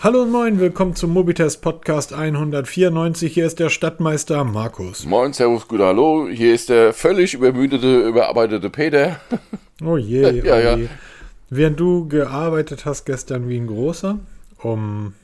[0.00, 3.34] Hallo und moin, willkommen zum Mobitest Podcast 194.
[3.34, 5.04] Hier ist der Stadtmeister Markus.
[5.04, 6.28] Moin, servus, gut, hallo.
[6.28, 9.20] Hier ist der völlig übermüdete, überarbeitete Peter.
[9.84, 10.84] Oh je, oh ja, je.
[10.84, 10.90] Ja.
[11.50, 14.18] Während du gearbeitet hast gestern wie ein großer,
[14.62, 15.14] um,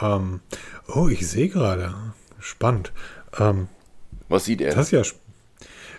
[0.00, 0.40] ähm,
[0.94, 1.94] oh, ich sehe gerade,
[2.38, 2.92] spannend.
[3.38, 3.68] Ähm,
[4.28, 4.74] Was sieht er?
[4.74, 5.02] Das ist ja,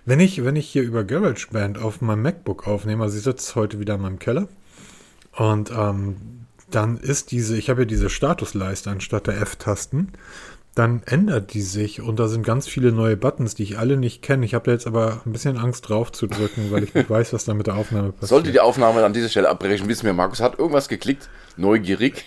[0.05, 3.79] wenn ich, wenn ich hier über GarageBand auf meinem MacBook aufnehme, also ich sitze heute
[3.79, 4.47] wieder in meinem Keller
[5.35, 6.42] und ähm,
[6.75, 10.13] dann ist diese, ich habe ja diese Statusleiste anstatt der F-Tasten,
[10.75, 14.23] dann ändert die sich und da sind ganz viele neue Buttons, die ich alle nicht
[14.23, 14.43] kenne.
[14.43, 17.31] Ich habe da jetzt aber ein bisschen Angst drauf zu drücken, weil ich nicht weiß,
[17.33, 18.29] was da mit der Aufnahme passiert.
[18.29, 22.25] Sollte die Aufnahme an dieser Stelle abbrechen, wissen wir, Markus hat irgendwas geklickt, neugierig.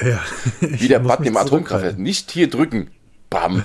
[0.00, 0.20] Ja.
[0.60, 1.98] Wie der Button im Atomkraftwerk.
[1.98, 2.90] Nicht hier drücken.
[3.30, 3.62] Bam.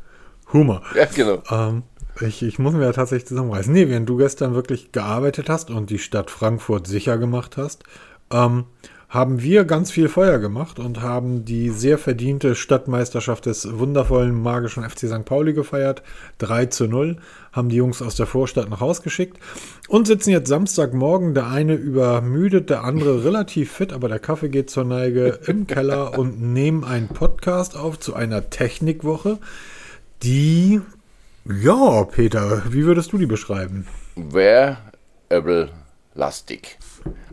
[0.52, 0.82] Humor.
[0.94, 1.42] Ja, genau.
[1.50, 1.82] Ähm,
[2.20, 3.72] ich, ich muss mir ja tatsächlich zusammenreißen.
[3.72, 7.84] Nee, während du gestern wirklich gearbeitet hast und die Stadt Frankfurt sicher gemacht hast,
[8.30, 8.64] ähm,
[9.08, 14.82] haben wir ganz viel Feuer gemacht und haben die sehr verdiente Stadtmeisterschaft des wundervollen magischen
[14.82, 15.24] FC St.
[15.24, 16.02] Pauli gefeiert.
[16.38, 17.16] 3 zu 0.
[17.52, 19.38] Haben die Jungs aus der Vorstadt nach Haus geschickt
[19.88, 21.34] und sitzen jetzt Samstagmorgen.
[21.34, 26.18] Der eine übermüdet, der andere relativ fit, aber der Kaffee geht zur Neige im Keller
[26.18, 29.38] und nehmen einen Podcast auf zu einer Technikwoche,
[30.24, 30.80] die,
[31.44, 33.86] ja, Peter, wie würdest du die beschreiben?
[34.16, 35.70] Variable
[36.14, 36.78] lastig.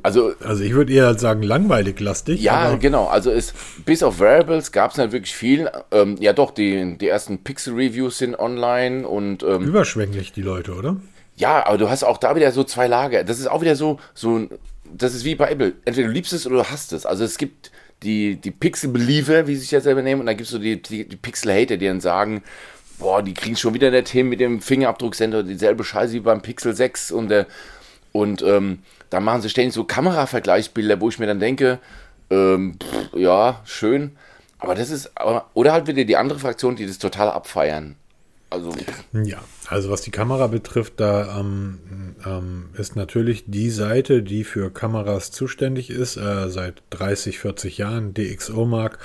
[0.01, 2.41] Also, also ich würde eher sagen langweilig lastig.
[2.41, 3.07] Ja, genau.
[3.07, 3.53] Also es,
[3.85, 5.69] bis auf Variables gab es nicht wirklich viel.
[5.91, 10.97] Ähm, ja doch, die, die ersten Pixel-Reviews sind online und ähm, Überschwänglich die Leute, oder?
[11.35, 13.23] Ja, aber du hast auch da wieder so zwei Lager.
[13.23, 14.47] Das ist auch wieder so, so
[14.95, 15.73] das ist wie bei Apple.
[15.85, 17.05] Entweder du liebst es oder du hasst es.
[17.05, 17.71] Also es gibt
[18.03, 20.81] die, die Pixel-Believer, wie sie sich ja selber nehmen, und dann gibt es so die,
[20.81, 22.43] die, die Pixel-Hater, die dann sagen,
[22.99, 26.75] boah, die kriegen schon wieder nicht hin mit dem Fingerabdrucksensor, dieselbe Scheiße wie beim Pixel
[26.75, 27.47] 6 und der
[28.11, 28.79] und ähm,
[29.13, 31.77] da machen sie ständig so Kameravergleichsbilder, wo ich mir dann denke,
[32.31, 34.17] ähm, pff, ja, schön.
[34.57, 35.11] Aber das ist,
[35.53, 37.95] oder halt wieder die andere Fraktion, die das total abfeiern.
[38.49, 38.73] Also.
[39.11, 39.37] Ja,
[39.67, 45.31] also was die Kamera betrifft, da ähm, ähm, ist natürlich die Seite, die für Kameras
[45.31, 48.97] zuständig ist, äh, seit 30, 40 Jahren, DxO Mark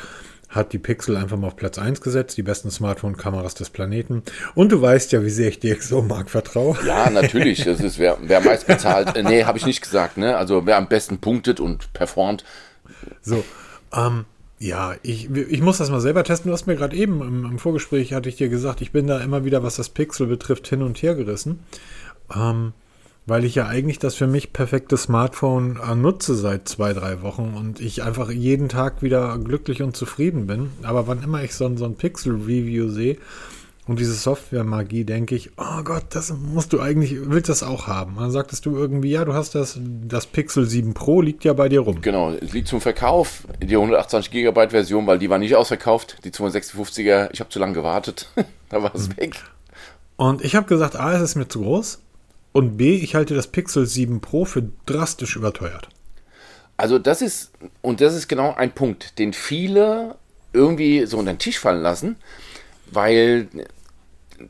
[0.48, 4.22] hat die Pixel einfach mal auf Platz 1 gesetzt, die besten Smartphone-Kameras des Planeten.
[4.54, 6.76] Und du weißt ja, wie sehr ich DxO Mark vertraue.
[6.86, 7.64] Ja, natürlich.
[7.64, 9.14] Das ist, wer, wer meist bezahlt.
[9.16, 10.16] Äh, nee, habe ich nicht gesagt.
[10.16, 10.36] Ne?
[10.36, 12.44] Also wer am besten punktet und performt.
[13.20, 13.44] So,
[13.94, 14.24] ähm,
[14.58, 16.48] ja, ich, ich muss das mal selber testen.
[16.48, 19.20] Du hast mir gerade eben im, im, Vorgespräch, hatte ich dir gesagt, ich bin da
[19.20, 21.60] immer wieder, was das Pixel betrifft, hin und her gerissen.
[22.34, 22.72] Ähm,
[23.28, 27.54] weil ich ja eigentlich das für mich perfekte Smartphone äh, nutze seit zwei, drei Wochen
[27.56, 30.70] und ich einfach jeden Tag wieder glücklich und zufrieden bin.
[30.82, 33.18] Aber wann immer ich so, so ein Pixel-Review sehe
[33.86, 38.16] und diese Software-Magie, denke ich, oh Gott, das musst du eigentlich, willst das auch haben.
[38.18, 41.68] Dann sagtest du irgendwie, ja, du hast das, das Pixel 7 Pro liegt ja bei
[41.68, 42.00] dir rum.
[42.00, 46.30] Genau, es liegt zum Verkauf, die 128 GB Version, weil die war nicht ausverkauft, die
[46.30, 48.30] 256er, ich habe zu lange gewartet,
[48.70, 49.16] da war es mhm.
[49.18, 49.36] weg.
[50.16, 52.00] Und ich habe gesagt, A, es ist mir zu groß.
[52.58, 55.88] Und B, ich halte das Pixel 7 Pro für drastisch überteuert.
[56.76, 57.52] Also das ist,
[57.82, 60.16] und das ist genau ein Punkt, den viele
[60.52, 62.16] irgendwie so unter den Tisch fallen lassen,
[62.90, 63.46] weil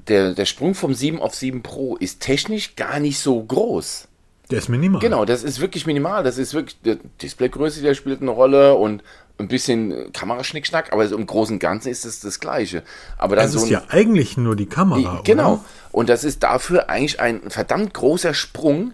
[0.08, 4.08] der, der Sprung vom 7 auf 7 Pro ist technisch gar nicht so groß.
[4.50, 5.02] Der ist minimal.
[5.02, 6.25] Genau, das ist wirklich minimal.
[6.25, 9.02] Das ist wirklich, die Displaygröße, der spielt eine Rolle und
[9.38, 12.82] ein bisschen Kameraschnickschnack, aber im Großen und Ganzen ist es das Gleiche.
[13.16, 15.19] Aber dann das so ist ja eigentlich nur die Kamera.
[15.19, 15.54] Die, genau.
[15.54, 15.65] Oder?
[15.93, 18.93] Und das ist dafür eigentlich ein verdammt großer Sprung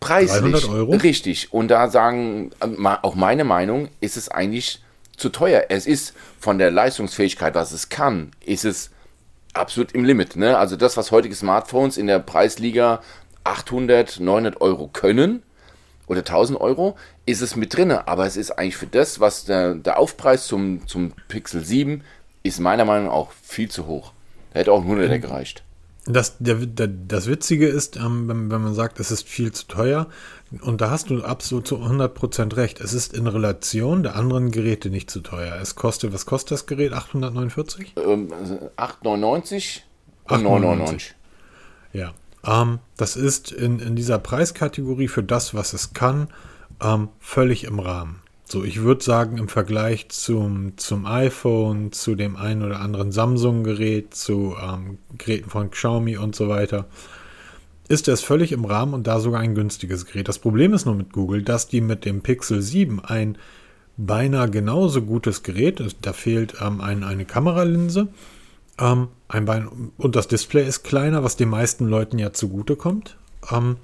[0.00, 0.40] preislich.
[0.40, 0.92] 300 Euro?
[0.92, 1.52] Richtig.
[1.52, 2.50] Und da sagen,
[3.02, 4.82] auch meine Meinung, ist es eigentlich
[5.16, 5.66] zu teuer.
[5.68, 8.90] Es ist von der Leistungsfähigkeit, was es kann, ist es
[9.54, 10.36] absolut im Limit.
[10.36, 10.58] Ne?
[10.58, 13.00] Also das, was heutige Smartphones in der Preisliga
[13.44, 15.42] 800, 900 Euro können,
[16.06, 17.90] oder 1000 Euro, ist es mit drin.
[17.90, 22.02] Aber es ist eigentlich für das, was der, der Aufpreis zum, zum Pixel 7
[22.42, 24.12] ist meiner Meinung nach auch viel zu hoch.
[24.52, 25.62] Da hätte auch ein 100er gereicht.
[26.06, 29.66] Das, der, der, das Witzige ist, ähm, wenn, wenn, man sagt, es ist viel zu
[29.66, 30.06] teuer,
[30.60, 34.90] und da hast du absolut zu 100% recht, es ist in Relation der anderen Geräte
[34.90, 35.58] nicht zu teuer.
[35.60, 36.92] Es kostet, was kostet das Gerät?
[36.92, 37.94] 849?
[37.96, 38.32] Ähm,
[38.76, 39.84] 899
[40.28, 41.14] und 999.
[41.92, 42.14] Ja,
[42.46, 46.28] ähm, das ist in, in dieser Preiskategorie für das, was es kann,
[46.82, 48.20] ähm, völlig im Rahmen.
[48.48, 54.14] So, ich würde sagen, im Vergleich zum, zum iPhone, zu dem einen oder anderen Samsung-Gerät,
[54.14, 56.86] zu ähm, Geräten von Xiaomi und so weiter,
[57.88, 60.28] ist es völlig im Rahmen und da sogar ein günstiges Gerät.
[60.28, 63.36] Das Problem ist nur mit Google, dass die mit dem Pixel 7 ein
[63.96, 68.08] beinahe genauso gutes Gerät, da fehlt ähm, ein, eine Kameralinse,
[68.78, 73.16] ähm, ein Bein und das Display ist kleiner, was den meisten Leuten ja zugutekommt.
[73.50, 73.76] Ähm,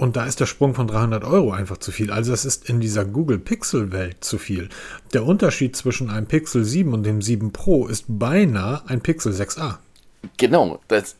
[0.00, 2.10] Und da ist der Sprung von 300 Euro einfach zu viel.
[2.10, 4.70] Also es ist in dieser Google Pixel Welt zu viel.
[5.12, 9.74] Der Unterschied zwischen einem Pixel 7 und dem 7 Pro ist beinahe ein Pixel 6a.
[10.38, 11.16] Genau, das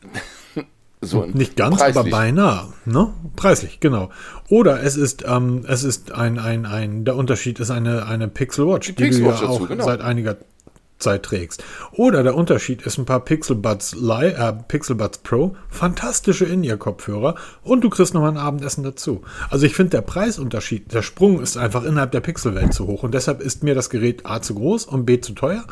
[1.01, 1.95] so nicht ganz, preislich.
[1.95, 3.13] aber beinahe, ne?
[3.35, 4.09] Preislich, genau.
[4.49, 8.65] Oder es ist, ähm, es ist ein, ein, ein, der Unterschied ist eine, eine Pixel
[8.65, 9.83] Watch, die, die Pixel Watch du ja dazu, auch genau.
[9.83, 10.37] seit einiger
[11.01, 11.63] Zeit trägst.
[11.91, 17.35] Oder der Unterschied ist ein paar Pixel Buds, Li äh, Pixel Buds Pro, fantastische In-Ear-Kopfhörer
[17.63, 19.21] und du kriegst noch ein Abendessen dazu.
[19.49, 23.13] Also ich finde der Preisunterschied, der Sprung ist einfach innerhalb der Pixel-Welt zu hoch und
[23.13, 25.65] deshalb ist mir das Gerät A zu groß und B zu teuer.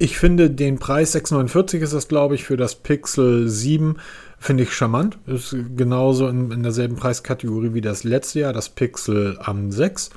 [0.00, 3.96] Ich finde den Preis 6,49 ist das, glaube ich, für das Pixel 7
[4.38, 5.18] finde ich charmant.
[5.26, 10.10] Ist genauso in, in, derselben Preiskategorie wie das letzte Jahr, das Pixel am 6.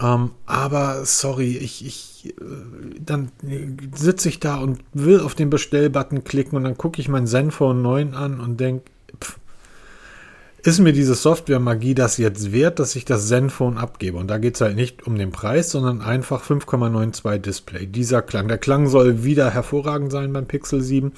[0.00, 2.34] Ähm, aber sorry, ich, ich äh,
[3.04, 3.32] dann
[3.94, 7.80] sitze ich da und will auf den Bestellbutton klicken und dann gucke ich mein Zenfone
[7.80, 8.84] 9 an und denke,
[10.62, 14.18] ist mir diese Software-Magie das jetzt wert, dass ich das Zenfone abgebe?
[14.18, 17.86] Und da geht es halt nicht um den Preis, sondern einfach 5,92 Display.
[17.86, 18.46] Dieser Klang.
[18.46, 21.12] Der Klang soll wieder hervorragend sein beim Pixel 7.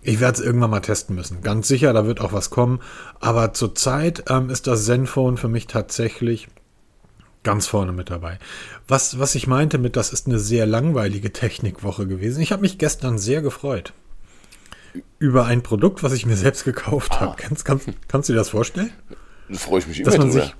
[0.00, 1.42] Ich werde es irgendwann mal testen müssen.
[1.42, 2.80] Ganz sicher, da wird auch was kommen.
[3.20, 6.48] Aber zurzeit ähm, ist das Zenfone für mich tatsächlich
[7.46, 8.38] ganz vorne mit dabei.
[8.88, 12.42] Was, was ich meinte mit, das ist eine sehr langweilige Technikwoche gewesen.
[12.42, 13.92] Ich habe mich gestern sehr gefreut
[15.18, 17.20] über ein Produkt, was ich mir selbst gekauft ah.
[17.20, 17.36] habe.
[17.38, 18.90] Kannst, kannst, kannst du dir das vorstellen?
[19.48, 20.52] Da freue ich mich immer Dass man drüber.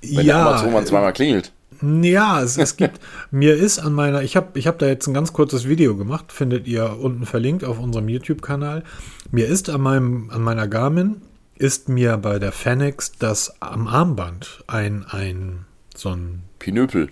[0.00, 1.52] Sich, Wenn ja, Amazon man zweimal klingelt.
[1.80, 2.98] Ja, es, es gibt,
[3.30, 6.32] mir ist an meiner, ich habe ich hab da jetzt ein ganz kurzes Video gemacht,
[6.32, 8.82] findet ihr unten verlinkt auf unserem YouTube-Kanal.
[9.30, 11.22] Mir ist an, meinem, an meiner Garmin,
[11.56, 16.42] ist mir bei der Fenix das am Armband ein, ein, so ein...
[16.58, 17.08] Pinöpel.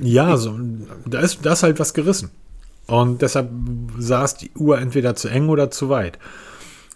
[0.00, 0.58] Ja, so,
[1.06, 2.30] da, ist, da ist halt was gerissen.
[2.86, 3.50] Und deshalb
[3.98, 6.18] saß die Uhr entweder zu eng oder zu weit.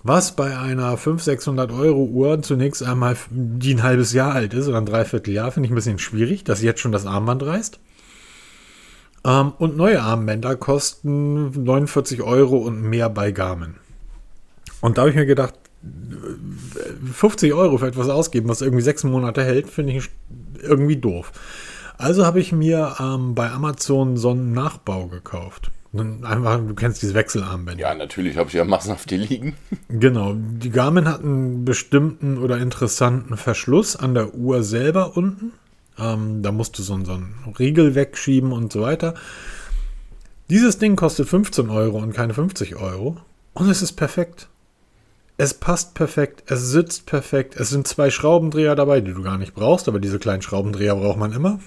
[0.02, 4.66] Was bei einer 500, 600 Euro Uhr zunächst einmal, die ein halbes Jahr alt ist
[4.66, 7.78] oder ein Dreivierteljahr, finde ich ein bisschen schwierig, dass jetzt schon das Armband reißt.
[9.24, 13.74] Ähm, und neue Armbänder kosten 49 Euro und mehr bei Garmin.
[14.80, 15.54] Und da habe ich mir gedacht,
[17.12, 20.08] 50 Euro für etwas ausgeben, was irgendwie sechs Monate hält, finde ich
[20.62, 21.32] irgendwie doof.
[21.98, 25.70] Also habe ich mir ähm, bei Amazon so einen Nachbau gekauft.
[25.94, 27.82] Einfach, du kennst diese Wechselarmbänder.
[27.82, 29.56] Ja, natürlich habe ich ja massenhaft die liegen.
[29.88, 30.34] Genau.
[30.34, 35.52] Die Garmin hat einen bestimmten oder interessanten Verschluss an der Uhr selber unten.
[35.98, 39.14] Ähm, da musst du so, so einen Riegel wegschieben und so weiter.
[40.48, 43.18] Dieses Ding kostet 15 Euro und keine 50 Euro.
[43.52, 44.48] Und es ist perfekt.
[45.36, 47.56] Es passt perfekt, es sitzt perfekt.
[47.56, 51.18] Es sind zwei Schraubendreher dabei, die du gar nicht brauchst, aber diese kleinen Schraubendreher braucht
[51.18, 51.58] man immer.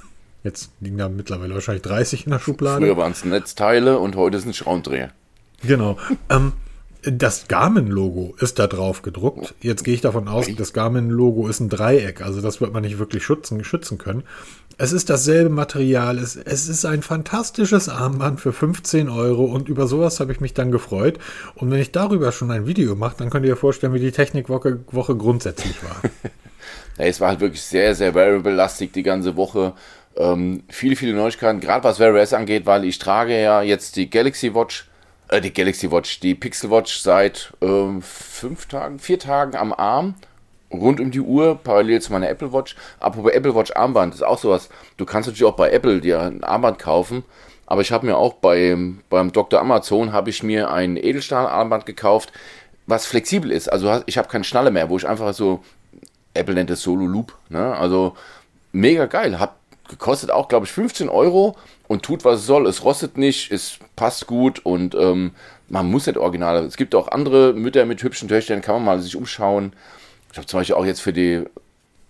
[0.43, 2.85] Jetzt liegen da mittlerweile wahrscheinlich 30 in der Schublade.
[2.85, 5.09] Früher waren es Netzteile und heute sind Schraubendreher.
[5.63, 5.97] Genau.
[6.29, 6.53] Ähm,
[7.05, 9.53] das Garmin-Logo ist da drauf gedruckt.
[9.61, 12.97] Jetzt gehe ich davon aus, das Garmin-Logo ist ein Dreieck, also das wird man nicht
[12.97, 14.23] wirklich schützen, schützen können.
[14.77, 19.87] Es ist dasselbe Material, es, es ist ein fantastisches Armband für 15 Euro und über
[19.87, 21.19] sowas habe ich mich dann gefreut.
[21.55, 24.11] Und wenn ich darüber schon ein Video mache, dann könnt ihr euch vorstellen, wie die
[24.11, 26.01] Technikwoche Woche grundsätzlich war.
[26.97, 29.73] ja, es war halt wirklich sehr, sehr variable-lastig die ganze Woche.
[30.17, 34.53] Ähm, viele, viele Neuigkeiten, gerade was Wear angeht, weil ich trage ja jetzt die Galaxy
[34.55, 34.87] Watch,
[35.29, 40.15] äh, die Galaxy Watch, die Pixel Watch seit ähm, fünf Tagen, vier Tagen am Arm,
[40.71, 42.75] rund um die Uhr, parallel zu meiner Apple Watch.
[42.99, 44.69] Apropos Apple Watch Armband, ist auch sowas.
[44.97, 47.23] Du kannst natürlich auch bei Apple dir ein Armband kaufen,
[47.65, 48.77] aber ich habe mir auch bei,
[49.09, 49.59] beim Dr.
[49.59, 52.31] Amazon habe ich mir ein Edelstahl-Armband gekauft,
[52.87, 53.71] was flexibel ist.
[53.71, 55.63] Also ich habe keine Schnalle mehr, wo ich einfach so,
[56.33, 57.75] Apple nennt es Solo Loop, ne?
[57.75, 58.15] Also
[58.71, 59.39] mega geil.
[59.39, 61.55] Hab gekostet auch, glaube ich, 15 Euro
[61.87, 62.67] und tut, was es soll.
[62.67, 65.31] Es rostet nicht, es passt gut und ähm,
[65.67, 66.63] man muss nicht original.
[66.65, 69.73] Es gibt auch andere Mütter mit hübschen Töchtern, kann man mal sich umschauen.
[70.31, 71.43] Ich habe zum Beispiel auch jetzt für die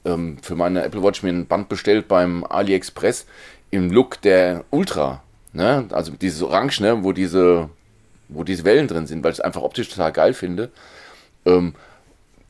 [0.06, 3.26] ähm, für meine Apple Watch mir ein Band bestellt beim AliExpress
[3.72, 5.24] im Look der Ultra.
[5.54, 5.86] Ne?
[5.92, 7.04] Also dieses Orange, ne?
[7.04, 7.70] wo diese
[8.28, 10.72] wo diese Wellen drin sind, weil ich es einfach optisch total geil finde.
[11.46, 11.76] Ähm,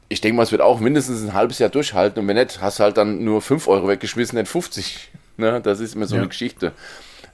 [0.07, 2.79] ich denke mal, es wird auch mindestens ein halbes Jahr durchhalten und wenn nicht, hast
[2.79, 5.11] du halt dann nur 5 Euro weggeschmissen, nicht 50.
[5.37, 5.59] Ne?
[5.61, 6.21] Das ist immer so ja.
[6.21, 6.71] eine Geschichte.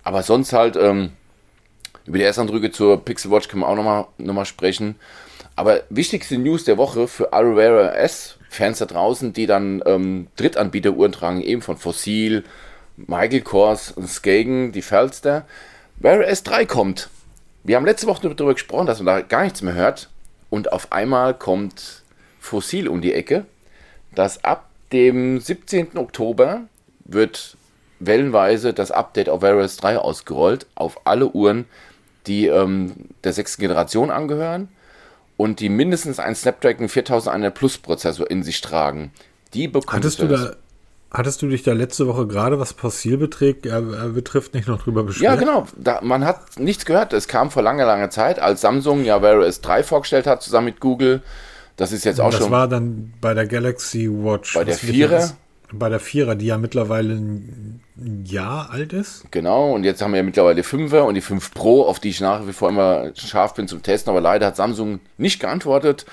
[0.03, 1.11] Aber sonst halt, ähm,
[2.05, 4.95] über die Ersteindrücke zur Pixel Watch können wir auch nochmal noch mal sprechen.
[5.55, 11.11] Aber wichtigste News der Woche für alle Wear S-Fans da draußen, die dann ähm, Drittanbieter-Uhren
[11.11, 12.43] tragen, eben von Fossil,
[12.97, 15.45] Michael Kors und Skagen, die Felster.
[15.97, 17.09] Wear S 3 kommt.
[17.63, 20.09] Wir haben letzte Woche darüber gesprochen, dass man da gar nichts mehr hört.
[20.49, 22.01] Und auf einmal kommt
[22.39, 23.45] Fossil um die Ecke,
[24.15, 25.97] dass ab dem 17.
[25.97, 26.61] Oktober
[27.05, 27.55] wird
[28.05, 31.65] wellenweise das Update auf Wear OS 3 ausgerollt auf alle Uhren,
[32.27, 32.93] die ähm,
[33.23, 34.69] der sechsten Generation angehören
[35.37, 39.11] und die mindestens einen Snapdragon 4100 Plus Prozessor in sich tragen.
[39.53, 40.53] Die bekommt Hattest du da,
[41.11, 43.81] hattest du dich da letzte Woche gerade, was Fossil betrifft, äh,
[44.13, 45.33] betrifft nicht noch drüber beschwert?
[45.33, 45.67] Ja, genau.
[45.77, 47.13] Da, man hat nichts gehört.
[47.13, 50.65] Es kam vor langer, langer Zeit, als Samsung ja Wear OS 3 vorgestellt hat, zusammen
[50.65, 51.21] mit Google.
[51.75, 52.51] Das ist jetzt auch das schon.
[52.51, 54.53] Das war dann bei der Galaxy Watch.
[54.53, 55.31] Bei der Vierer.
[55.73, 57.81] Bei der Vierer, die ja mittlerweile ein
[58.25, 59.23] Jahr alt ist.
[59.31, 62.19] Genau, und jetzt haben wir ja mittlerweile 5er und die 5 Pro, auf die ich
[62.19, 66.05] nach wie vor immer scharf bin zum Testen, aber leider hat Samsung nicht geantwortet.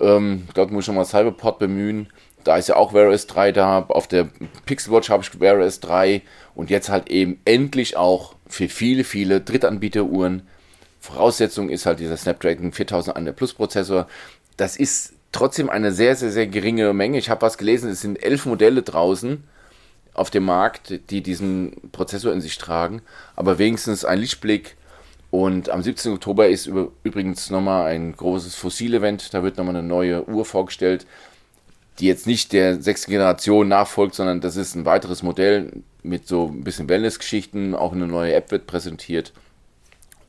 [0.00, 2.08] Ähm, dort muss ich schon mal Cyberport bemühen.
[2.42, 3.80] Da ist ja auch Wear OS 3 da.
[3.88, 4.28] Auf der
[4.64, 6.22] Pixel Watch habe ich Wear OS 3
[6.54, 10.42] und jetzt halt eben endlich auch für viele, viele Drittanbieteruhren.
[11.00, 14.06] Voraussetzung ist halt dieser Snapdragon 4100 Plus Prozessor.
[14.56, 17.18] Das ist trotzdem eine sehr, sehr, sehr geringe Menge.
[17.18, 19.44] Ich habe was gelesen, es sind elf Modelle draußen
[20.14, 23.02] auf dem Markt, die diesen Prozessor in sich tragen,
[23.36, 24.76] aber wenigstens ein Lichtblick.
[25.30, 26.12] Und am 17.
[26.12, 29.32] Oktober ist übrigens nochmal ein großes Fossil-Event.
[29.32, 31.06] Da wird nochmal eine neue Uhr vorgestellt,
[32.00, 36.48] die jetzt nicht der sechsten Generation nachfolgt, sondern das ist ein weiteres Modell mit so
[36.48, 37.76] ein bisschen Wellness-Geschichten.
[37.76, 39.32] Auch eine neue App wird präsentiert.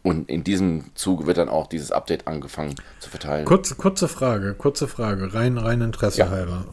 [0.04, 3.46] Und in diesem Zuge wird dann auch dieses Update angefangen zu verteilen.
[3.46, 6.30] Kurze, kurze Frage, kurze Frage, rein, rein Interesse ja.
[6.30, 6.66] halber.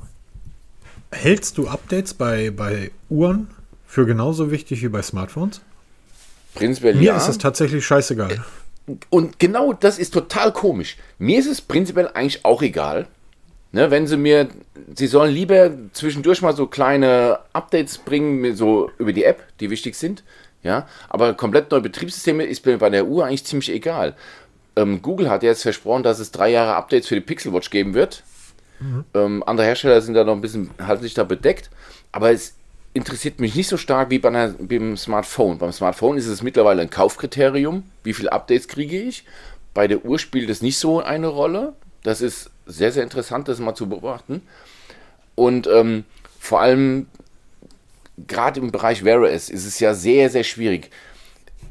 [1.13, 3.49] Hältst du Updates bei, bei Uhren
[3.87, 5.61] für genauso wichtig wie bei Smartphones?
[6.55, 7.17] Prinzipiell Mir ja.
[7.17, 8.43] ist es tatsächlich scheißegal.
[9.11, 10.97] Und genau das ist total komisch.
[11.19, 13.07] Mir ist es prinzipiell eigentlich auch egal.
[13.71, 14.49] Ne, wenn sie mir,
[14.95, 19.95] sie sollen lieber zwischendurch mal so kleine Updates bringen, so über die App, die wichtig
[19.95, 20.25] sind.
[20.63, 24.15] Ja, aber komplett neue Betriebssysteme ist mir bei der Uhr eigentlich ziemlich egal.
[24.77, 27.95] Ähm, Google hat jetzt versprochen, dass es drei Jahre Updates für die Pixel Watch geben
[27.95, 28.23] wird.
[28.81, 29.05] Mhm.
[29.15, 31.71] Ähm, andere Hersteller sind da noch ein bisschen, halten sich da bedeckt.
[32.13, 32.55] Aber es
[32.95, 35.59] interessiert mich nicht so stark wie bei einer, beim Smartphone.
[35.59, 37.85] Beim Smartphone ist es mittlerweile ein Kaufkriterium.
[38.03, 39.25] Wie viele Updates kriege ich?
[39.75, 41.75] Bei der Uhr spielt es nicht so eine Rolle.
[42.03, 44.43] Das ist sehr, sehr interessant, das mal zu beobachten.
[45.35, 46.05] Und ähm,
[46.41, 47.07] vor allem
[48.27, 50.91] gerade im Bereich OS ist es ja sehr, sehr schwierig.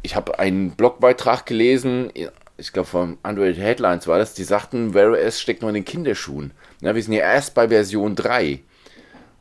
[0.02, 2.12] Ich habe einen Blogbeitrag gelesen,
[2.58, 6.52] ich glaube von Android Headlines war das, die sagten, OS steckt noch in den Kinderschuhen.
[6.82, 8.60] Na, wir sind ja erst bei Version 3.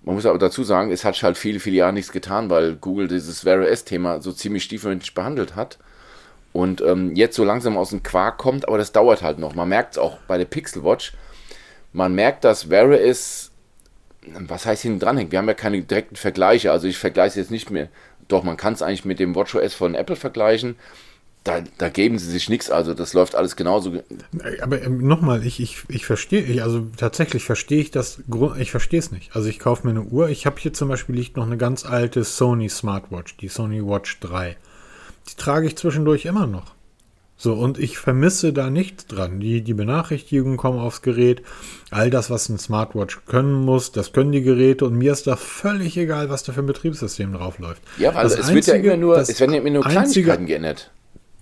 [0.03, 3.09] Man muss aber dazu sagen, es hat halt viele, viele Jahre nichts getan, weil Google
[3.09, 5.79] dieses Wear OS-Thema so ziemlich stiefmütterlich behandelt hat.
[6.53, 9.55] Und ähm, jetzt so langsam aus dem Quark kommt, aber das dauert halt noch.
[9.55, 11.13] Man merkt es auch bei der Pixel Watch.
[11.93, 13.51] Man merkt, dass OS
[14.35, 15.33] was heißt hinten dran hängt?
[15.33, 16.73] Wir haben ja keine direkten Vergleiche.
[16.73, 17.89] Also ich vergleiche jetzt nicht mehr.
[18.29, 20.77] Doch, man kann es eigentlich mit dem WatchOS von Apple vergleichen.
[21.45, 24.03] Da, da geben sie sich nichts, also das läuft alles genauso.
[24.63, 28.21] Aber ähm, nochmal, ich, ich, ich verstehe, ich, also tatsächlich verstehe ich das,
[28.59, 29.37] ich verstehe es nicht.
[29.37, 31.87] Also ich kaufe mir eine Uhr, ich habe hier zum Beispiel liegt noch eine ganz
[31.87, 34.57] alte Sony Smartwatch, die Sony Watch 3.
[35.29, 36.76] Die trage ich zwischendurch immer noch.
[37.39, 39.41] So, und ich vermisse da nichts dran.
[39.41, 41.43] Die, die Benachrichtigungen kommen aufs Gerät.
[41.91, 44.87] All das, was ein Smartwatch können muss, das können die Geräte.
[44.87, 47.83] Und mir ist da völlig egal, was da für ein Betriebssystem drauf läuft.
[47.99, 50.91] Ja, weil es wird ja immer nur, es werden ja immer nur Kleinigkeiten geändert.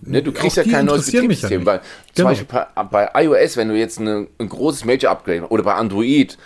[0.00, 1.88] Ne, du kriegst ja kein neues Betriebssystem, weil genau.
[2.14, 6.36] zum Beispiel bei, bei, iOS, wenn du jetzt eine, ein großes Major-Upgrade oder bei Android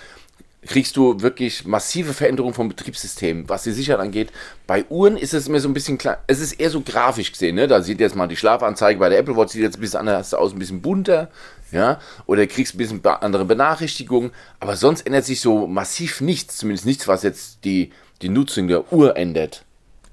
[0.69, 4.31] kriegst du wirklich massive Veränderungen vom Betriebssystem, was die Sicherheit angeht.
[4.67, 7.57] Bei Uhren ist es immer so ein bisschen klar, es ist eher so grafisch gesehen,
[7.57, 7.67] ne?
[7.67, 10.35] Da sieht jetzt mal die Schlafanzeige bei der Apple Watch sieht jetzt ein bisschen anders
[10.35, 11.31] aus, ein bisschen bunter,
[11.73, 11.99] ja?
[12.27, 17.09] Oder kriegst ein bisschen andere Benachrichtigungen, aber sonst ändert sich so massiv nichts, zumindest nichts,
[17.09, 19.65] was jetzt die, die Nutzung der Uhr ändert.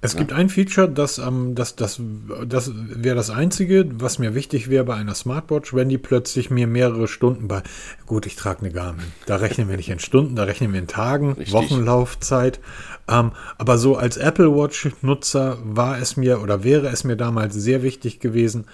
[0.06, 0.20] Es ja.
[0.20, 2.00] gibt ein Feature, das, ähm, das, das,
[2.46, 6.68] das wäre das einzige, was mir wichtig wäre bei einer Smartwatch, wenn die plötzlich mir
[6.68, 7.64] mehrere Stunden bei,
[8.06, 10.88] gut, ich trage eine Garmin, da rechnen wir nicht in Stunden, da rechnen wir in
[10.88, 11.54] Tagen, Richtig.
[11.54, 12.60] Wochenlaufzeit.
[13.08, 17.82] Ähm, aber so als Apple Watch-Nutzer war es mir oder wäre es mir damals sehr
[17.82, 18.66] wichtig gewesen,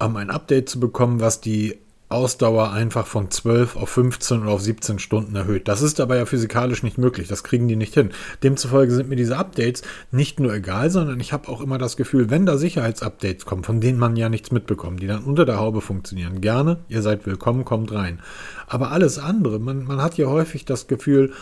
[0.00, 4.60] ähm, ein Update zu bekommen, was die Ausdauer einfach von 12 auf 15 oder auf
[4.60, 5.68] 17 Stunden erhöht.
[5.68, 7.28] Das ist aber ja physikalisch nicht möglich.
[7.28, 8.10] Das kriegen die nicht hin.
[8.42, 9.82] Demzufolge sind mir diese Updates
[10.12, 13.80] nicht nur egal, sondern ich habe auch immer das Gefühl, wenn da Sicherheitsupdates kommen, von
[13.80, 17.64] denen man ja nichts mitbekommt, die dann unter der Haube funktionieren, gerne, ihr seid willkommen,
[17.64, 18.20] kommt rein.
[18.66, 21.32] Aber alles andere, man, man hat ja häufig das Gefühl,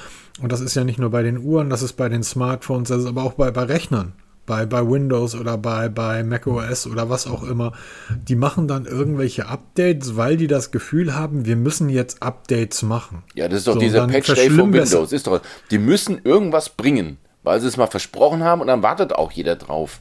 [0.41, 3.01] und das ist ja nicht nur bei den Uhren, das ist bei den Smartphones, das
[3.01, 4.13] ist aber auch bei, bei Rechnern
[4.47, 7.73] bei, bei Windows oder bei, bei macOS oder was auch immer,
[8.11, 13.23] die machen dann irgendwelche Updates, weil die das Gefühl haben, wir müssen jetzt Updates machen.
[13.35, 15.13] Ja, das ist doch so, dieser Patch Day von Windows.
[15.13, 19.15] Ist doch, die müssen irgendwas bringen, weil sie es mal versprochen haben und dann wartet
[19.15, 20.01] auch jeder drauf.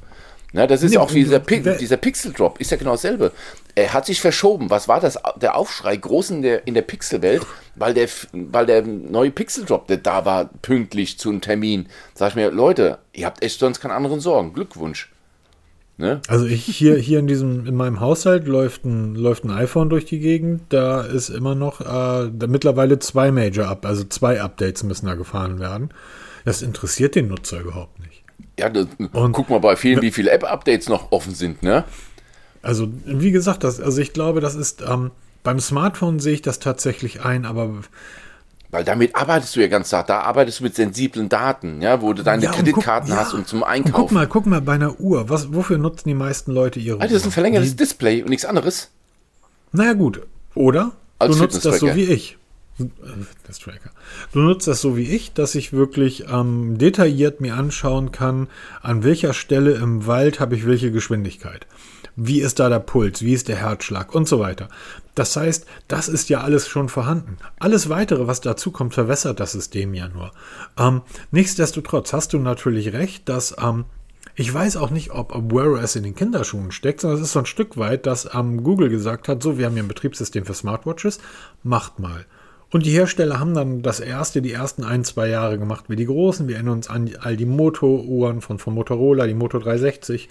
[0.54, 3.32] Na, das ist ja, auch dieser, Pi dieser Pixel Drop, ist ja genau dasselbe.
[3.74, 4.70] Er hat sich verschoben.
[4.70, 5.18] Was war das?
[5.42, 9.88] Der Aufschrei groß in der, in der Pixelwelt, weil der, weil der neue Pixel Drop,
[9.88, 11.88] der da war, pünktlich zu einem Termin.
[12.16, 14.54] Sag ich mir, Leute, ihr habt echt sonst keine anderen Sorgen.
[14.54, 15.10] Glückwunsch.
[16.02, 16.20] Ne?
[16.28, 20.04] Also ich hier, hier in diesem, in meinem Haushalt läuft ein, läuft ein iPhone durch
[20.04, 20.64] die Gegend.
[20.70, 25.60] Da ist immer noch äh, mittlerweile zwei Major Up, also zwei Updates müssen da gefahren
[25.60, 25.92] werden.
[26.44, 28.11] Das interessiert den Nutzer überhaupt nicht.
[28.62, 31.84] Ja, das, und guck mal bei vielen, wie viele App-Updates noch offen sind, ne?
[32.62, 35.10] Also, wie gesagt, das, also ich glaube, das ist, ähm,
[35.42, 37.72] beim Smartphone sehe ich das tatsächlich ein, aber
[38.70, 40.08] weil damit arbeitest du ja ganz Tag.
[40.08, 43.40] Da arbeitest du mit sensiblen Daten, ja, wo du deine ja, Kreditkarten guck, hast ja.
[43.40, 43.96] und zum Einkaufen.
[43.96, 45.28] Und guck mal, guck mal bei einer Uhr.
[45.28, 48.30] Was, wofür nutzen die meisten Leute ihre Alter, das ist ein verlängertes die, Display und
[48.30, 48.90] nichts anderes.
[49.74, 50.22] Naja, gut.
[50.56, 52.38] Oder du nutzt das so wie ich.
[54.32, 58.48] Du nutzt das so wie ich, dass ich wirklich ähm, detailliert mir anschauen kann,
[58.82, 61.68] an welcher Stelle im Wald habe ich welche Geschwindigkeit.
[62.16, 63.22] Wie ist da der Puls?
[63.22, 64.14] Wie ist der Herzschlag?
[64.14, 64.68] Und so weiter.
[65.16, 67.38] Das heißt, das ist ja alles schon vorhanden.
[67.60, 70.32] Alles weitere, was dazu kommt, verwässert das System ja nur.
[70.78, 71.02] Ähm,
[71.32, 73.86] nichtsdestotrotz hast du natürlich recht, dass ähm,
[74.36, 77.34] ich weiß auch nicht, ob, ob Wear OS in den Kinderschuhen steckt, sondern es ist
[77.34, 80.46] so ein Stück weit, dass ähm, Google gesagt hat, so, wir haben hier ein Betriebssystem
[80.46, 81.20] für Smartwatches,
[81.64, 82.26] macht mal.
[82.72, 86.06] Und die Hersteller haben dann das erste, die ersten ein, zwei Jahre gemacht wie die
[86.06, 86.48] großen.
[86.48, 90.30] Wir erinnern uns an all die Moto-Uhren von, von Motorola, die Moto 360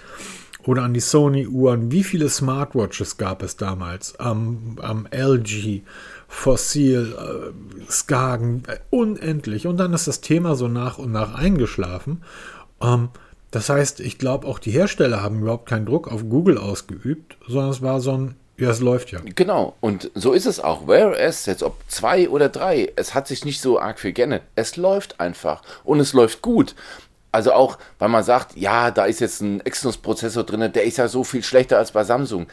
[0.64, 1.92] oder an die Sony-Uhren.
[1.92, 4.18] Wie viele Smartwatches gab es damals?
[4.18, 5.82] Am, am LG,
[6.28, 9.66] Fossil, äh, Skagen, äh, unendlich.
[9.66, 12.22] Und dann ist das Thema so nach und nach eingeschlafen.
[12.80, 13.10] Ähm,
[13.50, 17.70] das heißt, ich glaube, auch die Hersteller haben überhaupt keinen Druck auf Google ausgeübt, sondern
[17.70, 19.20] es war so ein, ja, es läuft ja.
[19.34, 20.86] Genau, und so ist es auch.
[20.86, 24.42] OS, jetzt ob zwei oder drei, es hat sich nicht so arg viel geändert.
[24.54, 26.74] Es läuft einfach und es läuft gut.
[27.32, 31.08] Also auch, weil man sagt, ja, da ist jetzt ein Exynos-Prozessor drin, der ist ja
[31.08, 32.48] so viel schlechter als bei Samsung.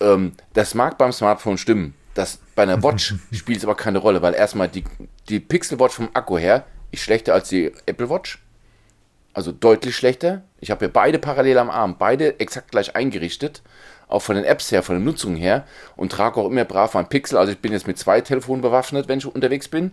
[0.00, 1.94] Ähm, das mag beim Smartphone stimmen.
[2.14, 4.84] Das, bei einer Watch spielt es aber keine Rolle, weil erstmal die,
[5.28, 8.42] die Pixel Watch vom Akku her ist schlechter als die Apple Watch.
[9.34, 10.42] Also deutlich schlechter.
[10.60, 13.62] Ich habe ja beide parallel am Arm, beide exakt gleich eingerichtet.
[14.08, 15.64] Auch von den Apps her, von der Nutzung her.
[15.96, 17.38] Und trage auch immer brav mein Pixel.
[17.38, 19.92] Also ich bin jetzt mit zwei Telefonen bewaffnet, wenn ich unterwegs bin.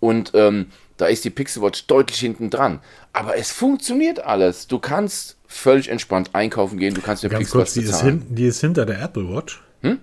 [0.00, 2.80] Und ähm, da ist die Pixel Watch deutlich hinten dran.
[3.12, 4.66] Aber es funktioniert alles.
[4.66, 6.94] Du kannst völlig entspannt einkaufen gehen.
[6.94, 9.62] Du kannst dir Pixel Watch die ist, hin, die ist hinter der Apple Watch.
[9.82, 9.98] Hm?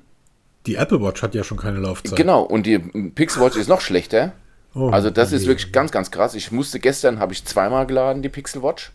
[0.66, 2.16] Die Apple Watch hat ja schon keine Laufzeit.
[2.16, 4.34] Genau, und die Pixel Watch ist noch schlechter.
[4.76, 5.36] Oh, also das okay.
[5.36, 6.34] ist wirklich ganz, ganz krass.
[6.34, 8.92] Ich musste gestern, habe ich zweimal geladen, die Pixel Watch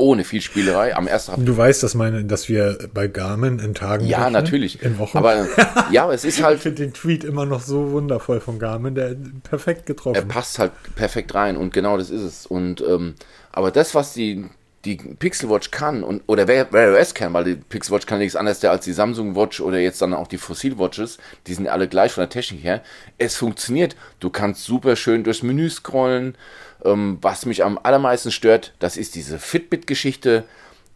[0.00, 0.96] ohne viel Spielerei.
[0.96, 4.06] Am ersten Du weißt, dass, meine, dass wir bei Garmin in Tagen.
[4.06, 4.82] Ja, rechnen, natürlich.
[4.82, 5.18] In Wochen.
[5.18, 5.46] Aber
[5.90, 6.56] ja, es ist halt.
[6.56, 10.16] ich finde den Tweet immer noch so wundervoll von Garmin, der perfekt getroffen.
[10.16, 12.46] Er passt halt perfekt rein und genau das ist es.
[12.46, 13.14] Und ähm,
[13.52, 14.46] aber das, was die
[14.84, 18.36] die Pixel Watch kann und oder Wear OS kann, weil die Pixel Watch kann nichts
[18.36, 21.86] anderes als die Samsung Watch oder jetzt dann auch die Fossil Watches, die sind alle
[21.86, 22.82] gleich von der Technik her.
[23.18, 23.94] Es funktioniert.
[24.20, 26.34] Du kannst super schön durchs Menü scrollen.
[26.84, 30.44] Ähm, was mich am allermeisten stört, das ist diese Fitbit-Geschichte.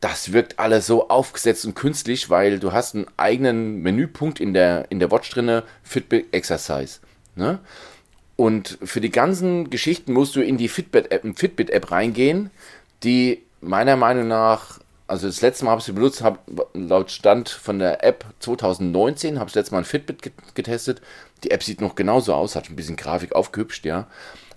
[0.01, 4.87] Das wirkt alles so aufgesetzt und künstlich, weil du hast einen eigenen Menüpunkt in der,
[4.91, 7.01] in der Watch drinne, Fitbit Exercise.
[7.37, 7.59] Ne?
[8.37, 12.51] Und für die ganzen Geschichten musst du in die Fitbit-App Fitbit -App reingehen,
[13.03, 16.41] die meiner Meinung nach, also das letzte Mal habe ich sie benutzt, hab,
[16.75, 21.01] laut Stand von der App 2019, habe ich das letzte Mal ein Fitbit getestet.
[21.45, 24.07] Die App sieht noch genauso aus, hat ein bisschen Grafik aufgehübscht, ja.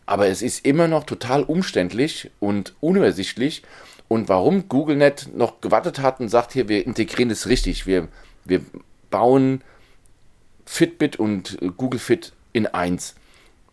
[0.07, 3.61] Aber es ist immer noch total umständlich und unübersichtlich.
[4.07, 7.85] Und warum Google nicht noch gewartet hat und sagt, hier, wir integrieren das richtig.
[7.85, 8.07] Wir,
[8.45, 8.61] wir
[9.11, 9.61] bauen
[10.65, 13.15] Fitbit und Google Fit in eins.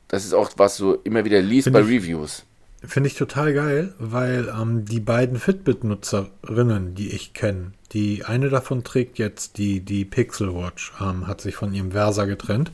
[0.09, 2.45] Das ist auch, was du immer wieder liest Find bei ich, Reviews.
[2.83, 8.85] Finde ich total geil, weil ähm, die beiden Fitbit-Nutzerinnen, die ich kenne, die eine davon
[8.85, 12.73] trägt jetzt die, die Pixel Watch, ähm, hat sich von ihrem Versa getrennt.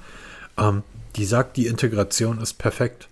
[0.58, 0.82] Ähm,
[1.16, 3.08] die sagt, die Integration ist perfekt.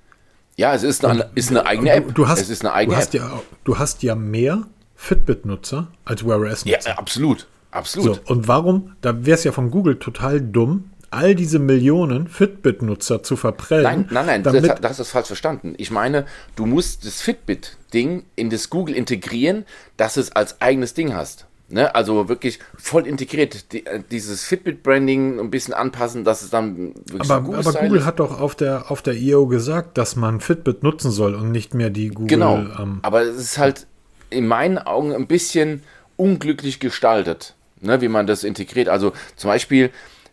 [0.58, 2.14] Ja, es ist eine, ist eine eigene App.
[2.16, 3.20] Du, hast, es ist eine eigene du hast App.
[3.20, 4.64] Ja, du hast ja mehr
[4.96, 6.90] Fitbit-Nutzer als Wear OS-Nutzer.
[6.90, 7.46] Ja, absolut.
[7.70, 8.16] Absolut.
[8.26, 8.96] So, und warum?
[9.00, 13.84] Da wäre es ja von Google total dumm, all diese Millionen Fitbit-Nutzer zu verprellen.
[13.84, 15.74] Nein, nein, nein, damit das, das ist falsch verstanden.
[15.78, 19.64] Ich meine, du musst das Fitbit-Ding in das Google integrieren,
[19.96, 21.46] dass es als eigenes Ding hast.
[21.70, 21.94] Ne?
[21.94, 23.72] Also wirklich voll integriert.
[23.72, 28.00] Die, äh, dieses Fitbit-Branding ein bisschen anpassen, dass es dann wirklich aber, so aber Google
[28.00, 28.06] ist.
[28.06, 29.46] hat doch auf der, auf der I.O.
[29.46, 32.28] gesagt, dass man Fitbit nutzen soll und nicht mehr die Google.
[32.28, 32.56] Genau.
[32.78, 33.86] Ähm, aber es ist halt
[34.30, 35.82] in meinen Augen ein bisschen
[36.16, 38.00] unglücklich gestaltet, ne?
[38.00, 38.88] wie man das integriert.
[38.88, 39.90] Also zum Beispiel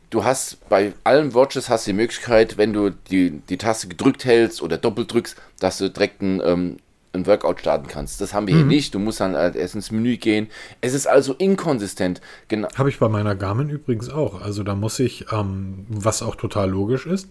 [0.10, 4.62] du hast bei allen Watches hast die Möglichkeit, wenn du die, die Taste gedrückt hältst
[4.62, 6.78] oder doppelt drückst, dass du direkt ein, ähm,
[7.16, 8.22] ein Workout starten kannst.
[8.22, 8.60] Das haben wir mhm.
[8.60, 8.94] hier nicht.
[8.94, 10.50] Du musst dann halt erst ins Menü gehen.
[10.82, 12.22] Es ist also inkonsistent.
[12.48, 12.68] Genau.
[12.76, 14.42] Habe ich bei meiner Garmin übrigens auch.
[14.42, 17.30] Also da muss ich, ähm, was auch total logisch ist,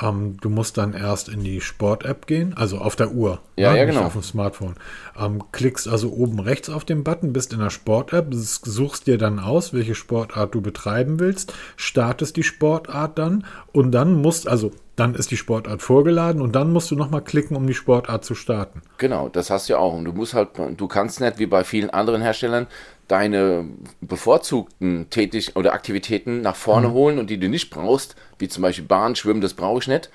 [0.00, 3.40] Ähm, du musst dann erst in die Sport-App gehen, also auf der Uhr.
[3.56, 3.78] Ja, ne?
[3.78, 4.04] ja, genau.
[4.04, 4.74] auf dem Smartphone.
[5.18, 9.38] Ähm, klickst also oben rechts auf den Button, bist in der Sport-App, suchst dir dann
[9.38, 15.14] aus, welche Sportart du betreiben willst, startest die Sportart dann und dann musst, also dann
[15.14, 18.82] ist die Sportart vorgeladen und dann musst du nochmal klicken, um die Sportart zu starten.
[18.98, 19.92] Genau, das hast du ja auch.
[19.94, 22.66] Und du musst halt, du kannst nicht wie bei vielen anderen Herstellern
[23.08, 23.64] deine
[24.00, 26.92] bevorzugten Tätig oder Aktivitäten nach vorne Mhm.
[26.92, 30.10] holen und die du nicht brauchst, wie zum Beispiel Bahn, Schwimmen, das brauche ich nicht.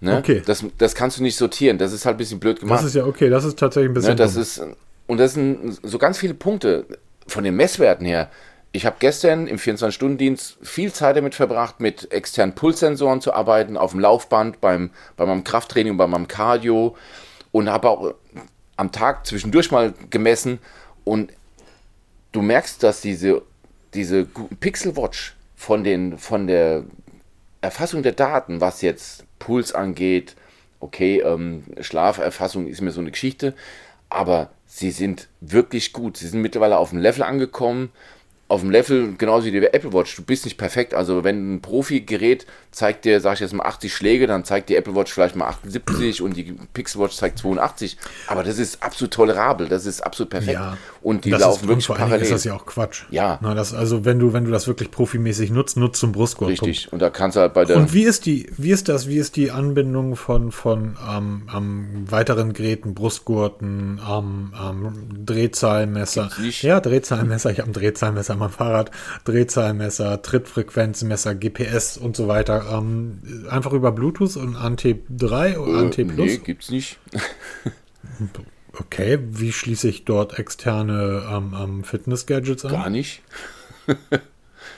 [0.00, 0.16] Ne?
[0.18, 0.42] Okay.
[0.46, 1.76] Das, das kannst du nicht sortieren.
[1.76, 2.78] Das ist halt ein bisschen blöd gemacht.
[2.80, 4.10] Das ist ja okay, das ist tatsächlich ein bisschen.
[4.10, 4.42] Ne, das dumm.
[4.42, 4.62] ist,
[5.06, 6.86] und das sind so ganz viele Punkte
[7.26, 8.30] von den Messwerten her.
[8.72, 13.90] Ich habe gestern im 24-Stunden-Dienst viel Zeit damit verbracht, mit externen Pulssensoren zu arbeiten, auf
[13.90, 16.96] dem Laufband, beim, bei meinem Krafttraining, bei meinem Cardio
[17.50, 18.14] und habe auch
[18.76, 20.60] am Tag zwischendurch mal gemessen
[21.04, 21.32] und
[22.32, 23.42] du merkst, dass diese,
[23.92, 24.24] diese
[24.60, 26.84] Pixel Watch von, von der
[27.60, 30.36] Erfassung der Daten, was jetzt Puls angeht,
[30.78, 33.54] okay, ähm, Schlaferfassung ist mir so eine Geschichte,
[34.08, 36.16] aber sie sind wirklich gut.
[36.16, 37.90] Sie sind mittlerweile auf dem Level angekommen.
[38.50, 40.92] Auf dem Level, genauso wie die Apple Watch, du bist nicht perfekt.
[40.92, 44.74] Also, wenn ein Profi-Gerät zeigt dir, sag ich jetzt mal, 80 Schläge, dann zeigt die
[44.74, 47.96] Apple Watch vielleicht mal 78 und die Pixel Watch zeigt 82.
[48.26, 50.54] Aber das ist absolut tolerabel, das ist absolut perfekt.
[50.54, 50.76] Ja.
[51.00, 52.22] Und die das laufen ist, wirklich und vor parallel.
[52.22, 53.04] ist das ja auch Quatsch.
[53.10, 53.38] Ja.
[53.40, 56.50] Na, das, also wenn du, wenn du das wirklich profimäßig nutzt, nutzt zum Brustgurt.
[56.50, 56.92] Richtig.
[56.92, 57.76] Und da kannst du halt bei der.
[57.76, 62.04] Und wie ist die, wie ist das, wie ist die Anbindung von, von ähm, ähm,
[62.10, 64.52] weiteren Geräten, Brustgurten, ähm,
[65.24, 66.30] Drehzahlmesser?
[66.62, 68.90] Ja, Drehzahlmesser, ich habe ein Drehzahlmesser am Fahrrad,
[69.24, 72.66] Drehzahlmesser, Trittfrequenzmesser, GPS und so weiter.
[72.72, 76.26] Ähm, einfach über Bluetooth und ANT3 oder ANT äh, Plus?
[76.26, 76.98] nee, gibt's nicht.
[78.78, 82.70] Okay, wie schließe ich dort externe ähm, ähm, Fitness-Gadgets an?
[82.72, 83.22] Gar nicht.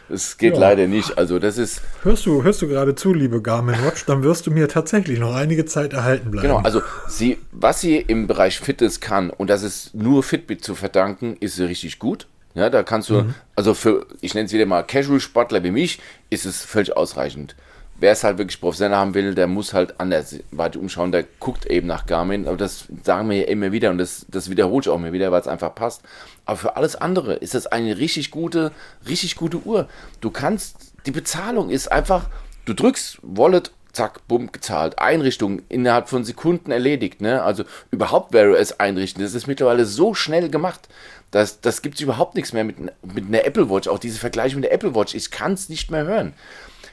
[0.08, 0.60] Das geht Ja.
[0.60, 1.16] leider nicht.
[1.16, 4.50] Also das ist, Hörst du, hörst du gerade zu, liebe Garmin Watch, dann wirst du
[4.50, 6.48] mir tatsächlich noch einige Zeit erhalten bleiben.
[6.48, 10.74] genau, also sie, was sie im Bereich Fitness kann, und das ist nur Fitbit zu
[10.74, 12.26] verdanken, ist sie richtig gut.
[12.54, 16.44] Ja, da kannst du, also für, ich nenne es wieder mal Casual-Sportler wie mich, ist
[16.44, 17.56] es völlig ausreichend.
[17.98, 21.66] Wer es halt wirklich professionell haben will, der muss halt anders weiter umschauen, der guckt
[21.66, 24.88] eben nach Garmin, aber das sagen wir ja immer wieder und das, das wiederhole ich
[24.88, 26.02] auch immer wieder, weil es einfach passt.
[26.44, 28.72] Aber für alles andere ist das eine richtig gute,
[29.08, 29.88] richtig gute Uhr.
[30.20, 32.28] Du kannst, die Bezahlung ist einfach,
[32.64, 34.98] du drückst Wallet, zack, bumm, gezahlt.
[34.98, 37.20] Einrichtung innerhalb von Sekunden erledigt.
[37.20, 37.42] Ne?
[37.42, 40.88] Also überhaupt OS einrichten, das ist mittlerweile so schnell gemacht.
[41.32, 43.88] Das, das gibt es überhaupt nichts mehr mit, mit einer Apple Watch.
[43.88, 46.34] Auch diese Vergleiche mit der Apple Watch, ich kann es nicht mehr hören.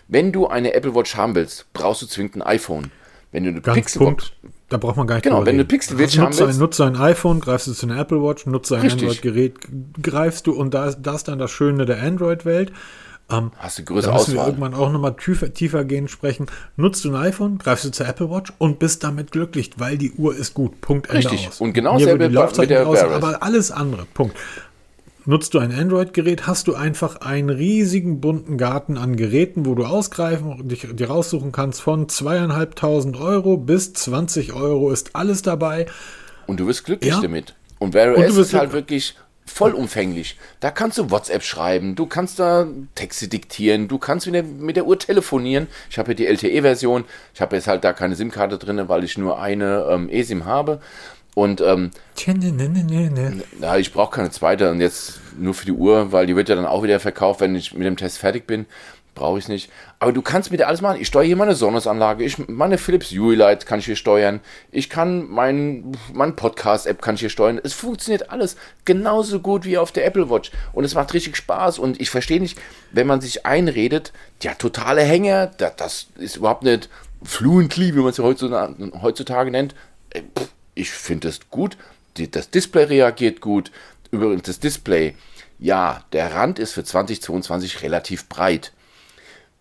[0.07, 2.89] Wenn du eine Apple Watch haben willst, brauchst du zwingend ein iPhone.
[3.31, 4.33] Wenn du eine Ganz Pixel Watch, Punkt.
[4.69, 5.65] Da braucht man gar nicht Genau, wenn du.
[5.65, 8.23] Pixel Watch Also haben nutze, ein, willst- nutze ein iPhone, greifst du zu einer Apple
[8.23, 8.89] Watch, nutze ein.
[8.89, 9.55] Android-Gerät,
[10.01, 12.71] greifst du und da ist das dann das Schöne der Android-Welt.
[13.57, 14.47] Hast du Da größere müssen wir Auswahl.
[14.47, 16.47] irgendwann auch nochmal tiefer, tiefer gehen sprechen.
[16.77, 20.11] Nutzt du ein iPhone, greifst du zur Apple Watch und bist damit glücklich, weil die
[20.13, 20.81] Uhr ist gut.
[20.81, 21.47] Punkt, Richtig.
[21.47, 21.61] aus.
[21.61, 23.23] Und genau Mir würde die Laufzeit mit der nicht aus, Wear OS.
[23.23, 24.05] aber alles andere.
[24.13, 24.35] Punkt.
[25.25, 29.83] Nutzt du ein Android-Gerät, hast du einfach einen riesigen bunten Garten an Geräten, wo du
[29.85, 35.85] ausgreifen und dich, dir raussuchen kannst von zweieinhalbtausend Euro bis 20 Euro ist alles dabei.
[36.47, 37.21] Und du wirst glücklich Ja.
[37.21, 37.53] damit.
[37.77, 39.15] Und Wear OS ist halt wirklich
[39.49, 40.37] vollumfänglich.
[40.59, 44.75] Da kannst du WhatsApp schreiben, du kannst da Texte diktieren, du kannst mit der, mit
[44.75, 45.67] der Uhr telefonieren.
[45.89, 47.05] Ich habe hier die LTE-Version.
[47.33, 50.79] Ich habe jetzt halt da keine SIM-Karte drin, weil ich nur eine ähm, eSIM habe.
[51.35, 51.91] Und ähm,
[52.27, 53.43] ne, ne, ne.
[53.61, 56.55] ja, ich brauche keine zweite und jetzt nur für die Uhr, weil die wird ja
[56.55, 58.65] dann auch wieder verkauft, wenn ich mit dem Test fertig bin.
[59.15, 59.71] Brauche ich es nicht.
[59.99, 61.01] Aber du kannst mit der alles machen.
[61.01, 64.39] Ich steuere hier meine Sonnenanlage, ich, meine Philips Hue Light kann ich hier steuern.
[64.71, 67.59] Ich kann mein, mein Podcast-App kann ich hier steuern.
[67.61, 70.51] Es funktioniert alles genauso gut wie auf der Apple Watch.
[70.71, 71.79] Und es macht richtig Spaß.
[71.79, 72.57] Und ich verstehe nicht,
[72.91, 76.89] wenn man sich einredet, ja, totale Hänger, das, das ist überhaupt nicht
[77.23, 79.75] fluently, wie man es heutzutage, heutzutage nennt.
[80.13, 81.77] Pff, Ich finde es gut.
[82.31, 83.71] Das Display reagiert gut.
[84.11, 85.15] Übrigens, das Display,
[85.59, 88.71] ja, der Rand ist für 2022 relativ breit.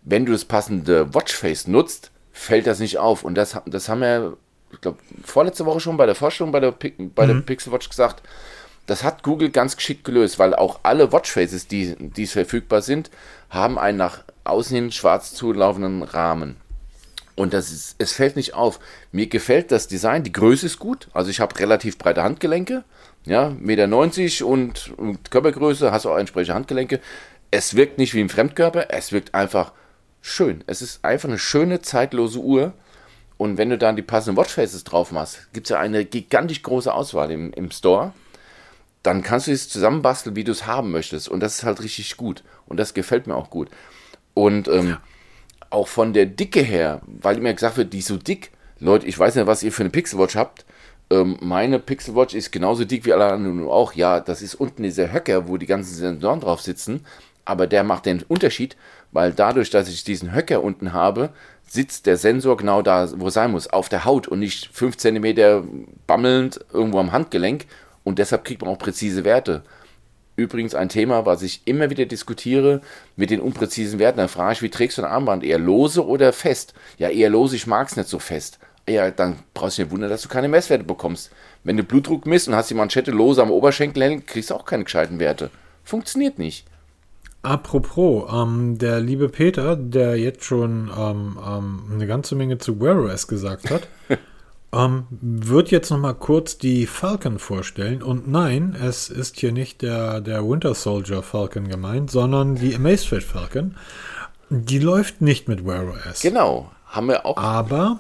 [0.03, 3.25] Wenn du das passende Watchface nutzt, fällt das nicht auf.
[3.25, 4.37] Und das, das haben wir,
[4.73, 8.23] ich glaube, vorletzte Woche schon bei der Vorstellung bei der, bei der Pixel Watch gesagt.
[8.87, 13.11] Das hat Google ganz geschickt gelöst, weil auch alle Watchfaces, die, die verfügbar sind,
[13.51, 16.57] haben einen nach außen hin schwarz zulaufenden Rahmen.
[17.39, 18.81] Und das ist, es fällt nicht auf.
[19.13, 21.09] Mir gefällt das Design, die Größe ist gut.
[21.13, 22.83] Also ich habe relativ breite Handgelenke.
[23.27, 27.01] Ja, 1,90 Meter und, und Körpergröße, hast auch entsprechende Handgelenke.
[27.51, 29.73] Es wirkt nicht wie ein Fremdkörper, es wirkt einfach
[30.21, 30.65] schön.
[30.67, 32.73] Es ist einfach eine schöne, zeitlose Uhr.
[33.37, 36.93] Und wenn du dann die passenden Watchfaces drauf machst, gibt es ja eine gigantisch große
[36.93, 38.13] Auswahl im, im Store.
[39.03, 41.29] Dann kannst du es zusammenbasteln, wie du es haben möchtest.
[41.29, 42.43] Und das ist halt richtig gut.
[42.67, 43.69] Und das gefällt mir auch gut.
[44.35, 44.97] Und ähm,
[45.71, 48.51] auch von der Dicke her, weil immer gesagt wird, die ist so dick.
[48.81, 50.65] Leute, ich weiß nicht, was ihr für eine Pixelwatch habt.
[51.11, 53.95] Ähm, meine Pixelwatch ist genauso dick wie alle anderen auch.
[53.95, 57.05] Ja, das ist unten dieser Höcker, wo die ganzen Sensoren drauf sitzen.
[57.45, 58.77] Aber der macht den Unterschied,
[59.13, 61.31] weil dadurch, dass ich diesen Höcker unten habe,
[61.67, 65.89] sitzt der Sensor genau da, wo sein muss, auf der Haut und nicht 5 cm
[66.07, 67.67] bammelnd irgendwo am Handgelenk.
[68.05, 69.63] Und deshalb kriegt man auch präzise Werte.
[70.37, 72.81] Übrigens ein Thema, was ich immer wieder diskutiere
[73.17, 74.19] mit den unpräzisen Werten.
[74.19, 75.45] Da frage ich, wie trägst du ein Armband?
[75.45, 76.75] Eher lose oder fest?
[76.97, 78.59] Ja, eher lose, ich mag es nicht so fest.
[78.89, 81.31] Ja, dann brauchst du dir wundern, dass du keine Messwerte bekommst.
[81.65, 84.85] Wenn du Blutdruck misst und hast die Manschette lose am Oberschenkel kriegst du auch keine
[84.85, 85.51] gescheiten Werte.
[85.85, 86.65] Funktioniert nicht.
[87.43, 92.99] Apropos, ähm, der liebe Peter, der jetzt schon ähm, ähm, eine ganze Menge zu Wear
[92.99, 93.89] OS gesagt hat,
[94.71, 98.03] Ähm, wird jetzt noch mal kurz die Falcon vorstellen.
[98.03, 103.23] Und nein, es ist hier nicht der, der Winter Soldier Falcon gemeint, sondern die Amazfit
[103.23, 103.77] Falcon.
[104.51, 106.21] Die läuft nicht mit Wear OS.
[106.21, 107.39] Genau, haben wir auch.
[107.39, 107.99] Aber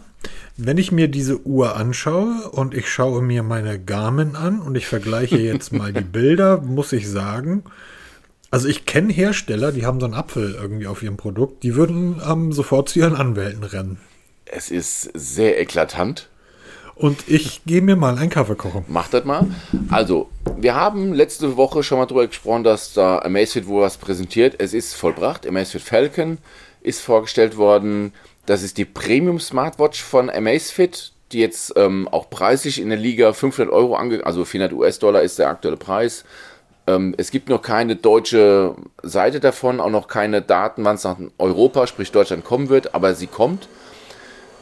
[0.59, 4.87] wenn ich mir diese Uhr anschaue und ich schaue mir meine Garmin an und ich
[4.87, 7.65] vergleiche jetzt mal die Bilder, muss ich sagen,
[8.51, 12.21] also ich kenne Hersteller, die haben so einen Apfel irgendwie auf ihrem Produkt, die würden
[12.27, 13.99] ähm, sofort zu ihren Anwälten rennen.
[14.47, 16.29] Es ist sehr eklatant.
[16.99, 18.85] Und ich gehe mir mal einen Kaffee kochen.
[18.89, 19.47] Mach das mal.
[19.89, 24.57] Also, wir haben letzte Woche schon mal darüber gesprochen, dass da Amazfit wo was präsentiert.
[24.59, 25.47] Es ist vollbracht.
[25.47, 26.39] Amazfit Falcon
[26.81, 28.13] ist vorgestellt worden.
[28.47, 33.33] Das ist die Premium Smartwatch von Amazfit, die jetzt ähm, auch preislich in der Liga
[33.33, 34.27] 500 Euro ange...
[34.27, 36.25] Also 400 US-Dollar ist der aktuelle Preis.
[36.89, 41.19] Ähm, es gibt noch keine deutsche Seite davon, auch noch keine Daten, wann es nach
[41.37, 43.69] Europa, sprich Deutschland, kommen wird, aber sie kommt.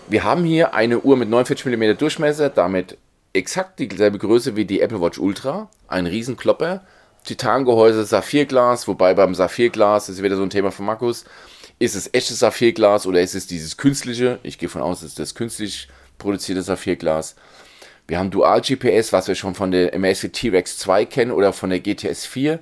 [0.08, 2.98] Wir haben hier eine Uhr mit 49 mm Durchmesser, damit
[3.32, 5.70] exakt dieselbe Größe wie die Apple Watch Ultra.
[5.86, 6.82] Ein Riesenklopper.
[7.24, 11.24] Titangehäuse, Saphirglas, wobei beim Saphirglas, das ist wieder so ein Thema von Markus,
[11.78, 14.38] ist es echtes Saphirglas oder ist es dieses künstliche?
[14.42, 17.36] Ich gehe von aus, es ist das künstlich produzierte Saphirglas.
[18.06, 21.70] Wir haben Dual GPS, was wir schon von der Amazfit T-Rex 2 kennen oder von
[21.70, 22.60] der GTS 4.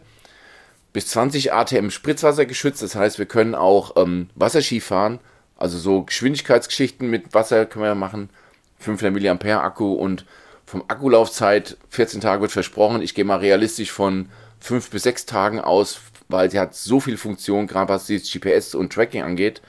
[0.92, 5.20] Bis 20 ATM Spritzwasser geschützt, das heißt, wir können auch ähm, Wasserski fahren
[5.56, 8.30] also so Geschwindigkeitsgeschichten mit Wasser können wir machen.
[8.78, 10.26] 500 mAh Akku und
[10.66, 13.02] vom Akkulaufzeit 14 Tage wird versprochen.
[13.02, 14.28] Ich gehe mal realistisch von
[14.60, 18.74] 5 bis 6 Tagen aus, weil sie hat so viel Funktion, gerade was das GPS
[18.74, 19.62] und Tracking angeht.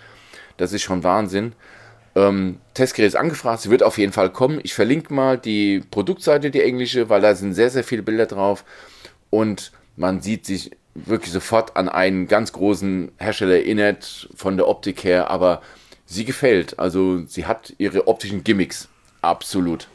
[0.58, 1.54] Das ist schon Wahnsinn.
[2.16, 4.60] Ähm, Testgerät ist angefragt, sie wird auf jeden Fall kommen.
[4.64, 8.64] Ich verlinke mal die Produktseite, die englische, weil da sind sehr, sehr viele Bilder drauf.
[9.30, 15.04] Und man sieht sich wirklich sofort an einen ganz großen Hersteller erinnert, von der Optik
[15.04, 15.62] her, aber
[16.06, 16.80] sie gefällt.
[16.80, 18.88] Also sie hat ihre optischen Gimmicks.
[19.22, 19.90] Absolut.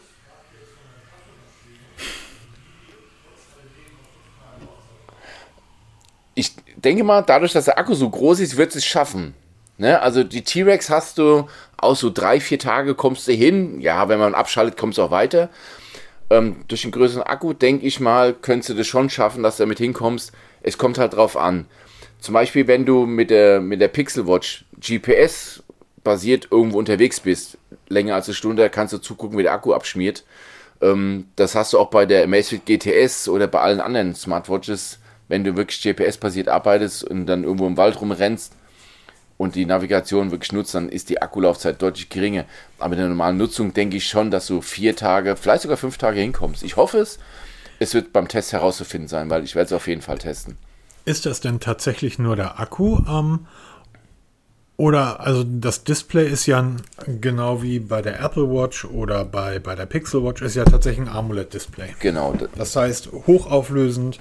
[6.35, 9.35] Ich denke mal, dadurch, dass der Akku so groß ist, wird es schaffen.
[9.80, 10.00] Ne?
[10.00, 13.80] Also die T-Rex hast du aus so drei, vier Tage kommst du hin.
[13.80, 15.48] Ja, wenn man abschaltet, kommst du auch weiter.
[16.28, 19.64] Ähm, durch den größeren Akku, denke ich mal, könntest du das schon schaffen, dass du
[19.64, 21.66] damit hinkommst es kommt halt drauf an.
[22.18, 25.62] Zum Beispiel, wenn du mit der, mit der Pixel Watch GPS
[26.04, 30.24] basiert irgendwo unterwegs bist, länger als eine Stunde, kannst du zugucken, wie der Akku abschmiert.
[30.80, 35.44] Ähm, das hast du auch bei der Amazfit GTS oder bei allen anderen Smartwatches, wenn
[35.44, 38.54] du wirklich GPS-basiert arbeitest und dann irgendwo im Wald rumrennst
[39.40, 42.44] und die Navigation wirklich nutzt, dann ist die Akkulaufzeit deutlich geringer.
[42.79, 45.96] Aber in der normalen Nutzung denke ich schon, dass du vier Tage, vielleicht sogar fünf
[45.96, 46.62] Tage hinkommst.
[46.62, 47.18] Ich hoffe es,
[47.79, 50.59] es wird beim Test herauszufinden sein, weil ich werde es auf jeden Fall testen.
[51.07, 52.98] Ist das denn tatsächlich nur der Akku?
[53.09, 53.46] Ähm,
[54.76, 56.62] oder, also das Display ist ja
[57.07, 61.09] genau wie bei der Apple Watch oder bei, bei der Pixel Watch, ist ja tatsächlich
[61.09, 61.94] ein AMOLED-Display.
[62.00, 62.35] Genau.
[62.57, 64.20] Das heißt, hochauflösend,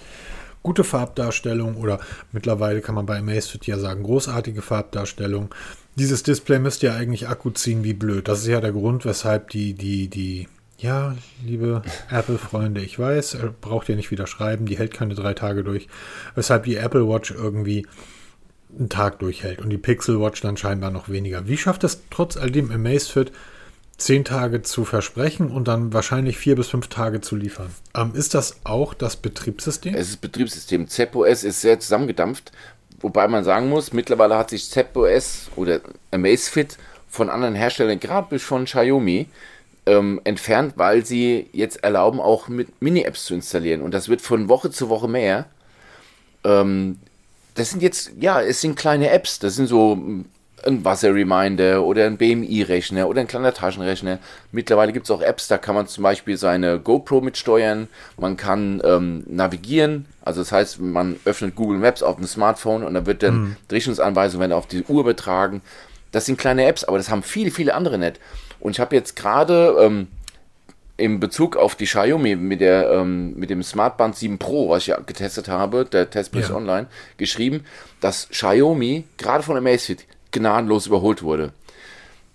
[0.63, 1.99] gute Farbdarstellung oder
[2.31, 5.53] mittlerweile kann man bei Amazfit ja sagen, großartige Farbdarstellung.
[5.95, 8.27] Dieses Display müsste ja eigentlich Akku ziehen wie blöd.
[8.27, 13.49] Das ist ja der Grund, weshalb die, die, die ja, liebe Apple-Freunde, ich weiß, er
[13.49, 15.87] braucht ja nicht wieder schreiben, die hält keine drei Tage durch,
[16.35, 17.85] weshalb die Apple Watch irgendwie
[18.77, 21.47] einen Tag durchhält und die Pixel Watch dann scheinbar noch weniger.
[21.47, 23.31] Wie schafft es trotz alledem Amazfit,
[23.99, 27.69] zehn Tage zu versprechen und dann wahrscheinlich vier bis fünf Tage zu liefern?
[27.95, 29.93] Ähm, ist das auch das Betriebssystem?
[29.93, 30.87] Es ist Betriebssystem.
[30.87, 32.51] ZepOS ist sehr zusammengedampft,
[33.01, 35.81] wobei man sagen muss, mittlerweile hat sich ZepOS oder
[36.11, 39.27] Amazfit von anderen Herstellern, gerade bis von Xiaomi,
[39.85, 43.81] ähm, entfernt, weil sie jetzt erlauben, auch mit Mini-Apps zu installieren.
[43.81, 45.45] Und das wird von Woche zu Woche mehr.
[46.43, 46.99] Ähm,
[47.55, 49.39] das sind jetzt, ja, es sind kleine Apps.
[49.39, 49.97] Das sind so
[50.65, 54.19] ein Wasser-Reminder oder ein BMI-Rechner oder ein kleiner Taschenrechner.
[54.51, 57.87] Mittlerweile gibt es auch Apps, da kann man zum Beispiel seine GoPro mitsteuern.
[58.17, 60.05] Man kann ähm, navigieren.
[60.21, 63.55] Also das heißt, man öffnet Google Maps auf dem Smartphone und dann wird dann mhm.
[63.71, 65.61] Richtungsanweisungen auf die Uhr betragen.
[66.11, 68.19] Das sind kleine Apps, aber das haben viele, viele andere nicht.
[68.59, 70.07] Und ich habe jetzt gerade ähm,
[70.99, 74.93] in Bezug auf die Xiaomi mit, der, ähm, mit dem Smartband 7 Pro, was ich
[75.05, 76.55] getestet habe, der Testbericht ja.
[76.55, 77.65] online, geschrieben,
[78.01, 81.51] dass Xiaomi gerade von Amazfit gnadenlos überholt wurde.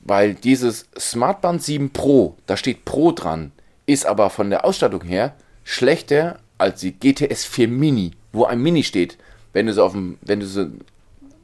[0.00, 3.52] Weil dieses Smartband 7 Pro, da steht Pro dran,
[3.86, 8.82] ist aber von der Ausstattung her schlechter als die GTS 4 Mini, wo ein Mini
[8.82, 9.18] steht.
[9.52, 10.66] Wenn du so auf dem, wenn du so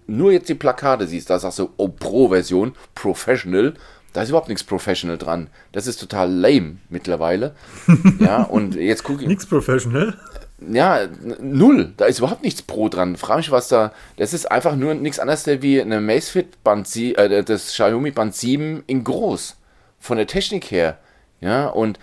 [0.07, 3.75] nur jetzt die Plakate siehst, da sagst du, oh, Pro-Version, Professional,
[4.13, 5.49] da ist überhaupt nichts Professional dran.
[5.73, 7.55] Das ist total lame mittlerweile.
[8.19, 9.29] ja, und jetzt gucke ich.
[9.29, 10.19] Nichts Professional?
[10.69, 11.09] Ja,
[11.41, 11.93] null.
[11.97, 13.17] Da ist überhaupt nichts Pro dran.
[13.17, 13.93] Frag mich, was da.
[14.17, 18.35] Das ist einfach nur nichts anderes wie eine Macefit Band 7, äh, das Xiaomi Band
[18.35, 19.57] 7 in groß.
[19.99, 20.99] Von der Technik her.
[21.41, 21.99] Ja, und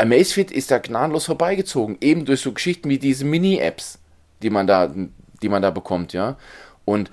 [0.00, 1.98] Amazfit ist da gnadenlos vorbeigezogen.
[2.00, 3.98] Eben durch so Geschichten wie diese Mini-Apps,
[4.42, 4.90] die man da,
[5.42, 6.36] die man da bekommt, ja.
[6.84, 7.10] Und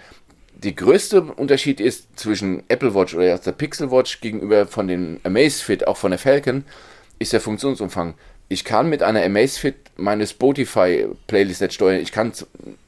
[0.56, 5.86] der größte Unterschied ist zwischen Apple Watch oder der Pixel Watch gegenüber von den Amazfit,
[5.86, 6.64] auch von der Falcon,
[7.20, 8.16] ist der Funktionsumfang.
[8.48, 12.02] Ich kann mit einer Amazfit meine Spotify-Playlist nicht steuern.
[12.02, 12.34] Ich kann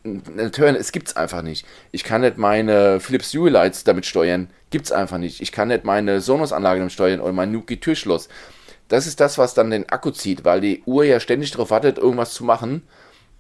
[0.04, 1.66] nicht hören, es gibt es einfach nicht.
[1.92, 4.50] Ich kann nicht meine Philips Hue Lights damit steuern.
[4.70, 5.42] Gibt es einfach nicht.
[5.42, 8.30] Ich kann nicht meine Sonos-Anlage damit steuern oder mein Nuki Türschloss.
[8.88, 11.98] Das ist das, was dann den Akku zieht, weil die Uhr ja ständig darauf wartet,
[11.98, 12.84] irgendwas zu machen.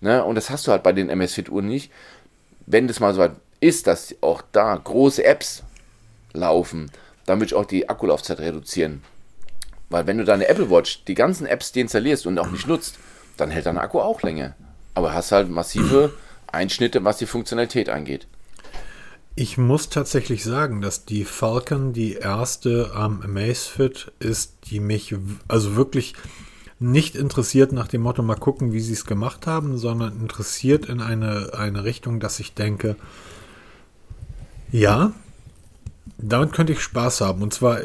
[0.01, 0.23] Ne?
[0.23, 1.91] Und das hast du halt bei den Amazfit-Uhren nicht.
[2.65, 5.63] Wenn das mal so weit ist, dass auch da große Apps
[6.33, 6.91] laufen,
[7.25, 9.03] dann würde ich auch die Akkulaufzeit reduzieren.
[9.89, 12.97] Weil wenn du deine Apple Watch, die ganzen Apps die installierst und auch nicht nutzt,
[13.39, 14.55] dann hält dein Akku auch länger.
[14.93, 16.13] Aber hast halt massive
[16.51, 18.27] Einschnitte, was die Funktionalität angeht.
[19.35, 25.15] Ich muss tatsächlich sagen, dass die Falcon die erste am ähm, Amazfit ist, die mich
[25.47, 26.15] also wirklich
[26.79, 31.01] nicht interessiert nach dem Motto, mal gucken, wie sie es gemacht haben, sondern interessiert in
[31.01, 32.95] eine, eine Richtung, dass ich denke,
[34.71, 35.11] ja,
[36.17, 37.41] damit könnte ich Spaß haben.
[37.41, 37.79] Und zwar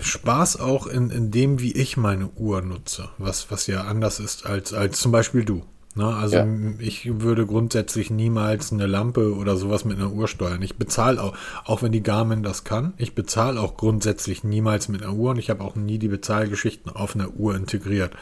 [0.00, 3.08] Spaß auch in, in dem, wie ich meine Uhr nutze.
[3.18, 5.62] Was, was ja anders ist als, als zum Beispiel du.
[5.94, 6.16] Na, ne?
[6.16, 6.46] also ja.
[6.78, 10.62] ich würde grundsätzlich niemals eine Lampe oder sowas mit einer Uhr steuern.
[10.62, 15.02] Ich bezahle auch, auch wenn die Garmin das kann, ich bezahle auch grundsätzlich niemals mit
[15.02, 18.12] einer Uhr und ich habe auch nie die Bezahlgeschichten auf einer Uhr integriert.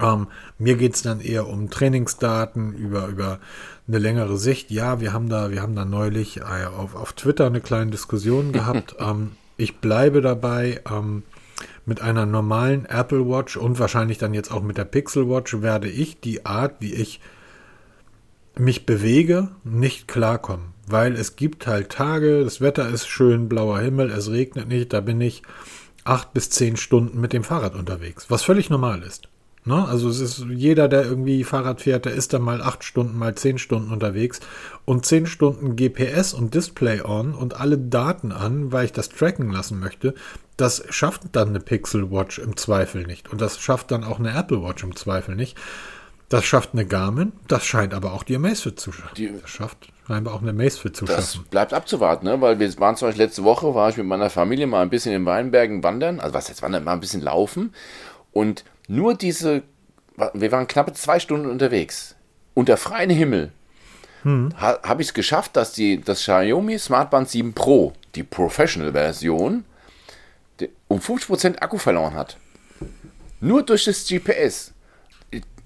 [0.00, 3.38] Ähm, mir geht es dann eher um Trainingsdaten über, über
[3.86, 4.70] eine längere Sicht.
[4.70, 8.52] Ja, wir haben da, wir haben da neulich äh, auf, auf Twitter eine kleine Diskussion
[8.52, 8.96] gehabt.
[8.98, 10.80] ähm, ich bleibe dabei.
[10.90, 11.22] Ähm,
[11.86, 15.88] mit einer normalen Apple Watch und wahrscheinlich dann jetzt auch mit der Pixel Watch werde
[15.88, 17.20] ich die Art, wie ich
[18.56, 20.66] mich bewege, nicht klarkommen.
[20.86, 25.00] Weil es gibt halt Tage, das Wetter ist schön, blauer Himmel, es regnet nicht, da
[25.00, 25.42] bin ich
[26.04, 29.29] acht bis zehn Stunden mit dem Fahrrad unterwegs, was völlig normal ist.
[29.64, 29.86] Ne?
[29.86, 33.34] Also es ist jeder, der irgendwie Fahrrad fährt, der ist dann mal acht Stunden, mal
[33.34, 34.40] zehn Stunden unterwegs
[34.86, 39.50] und zehn Stunden GPS und Display on und alle Daten an, weil ich das tracken
[39.50, 40.14] lassen möchte.
[40.56, 44.36] Das schafft dann eine Pixel Watch im Zweifel nicht und das schafft dann auch eine
[44.36, 45.58] Apple Watch im Zweifel nicht.
[46.30, 49.14] Das schafft eine Garmin, das scheint aber auch die Amazfit zu schaffen.
[49.16, 51.46] Die, das schafft scheinbar auch eine Amazfit zu das schaffen.
[51.50, 52.40] bleibt abzuwarten, ne?
[52.40, 55.12] weil wir waren zum Beispiel letzte Woche, war ich mit meiner Familie mal ein bisschen
[55.12, 57.74] in Weinbergen wandern, also was jetzt wandern, mal ein bisschen laufen
[58.32, 59.62] und nur diese,
[60.34, 62.16] wir waren knappe zwei Stunden unterwegs,
[62.54, 63.52] unter freiem Himmel,
[64.22, 64.52] hm.
[64.60, 69.64] ha, habe ich es geschafft, dass die, das Xiaomi Smartband 7 Pro, die Professional-Version,
[70.88, 72.36] um 50% Akku verloren hat.
[73.40, 74.72] Nur durch das GPS.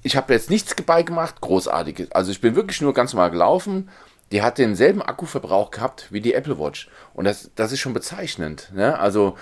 [0.03, 2.13] Ich habe jetzt nichts beigemacht, großartiges.
[2.13, 3.89] Also ich bin wirklich nur ganz normal gelaufen.
[4.33, 6.89] Die hat denselben Akkuverbrauch gehabt wie die Apple Watch.
[7.15, 8.71] Und das, das ist schon bezeichnend.
[8.75, 8.99] Ne?
[8.99, 9.39] Also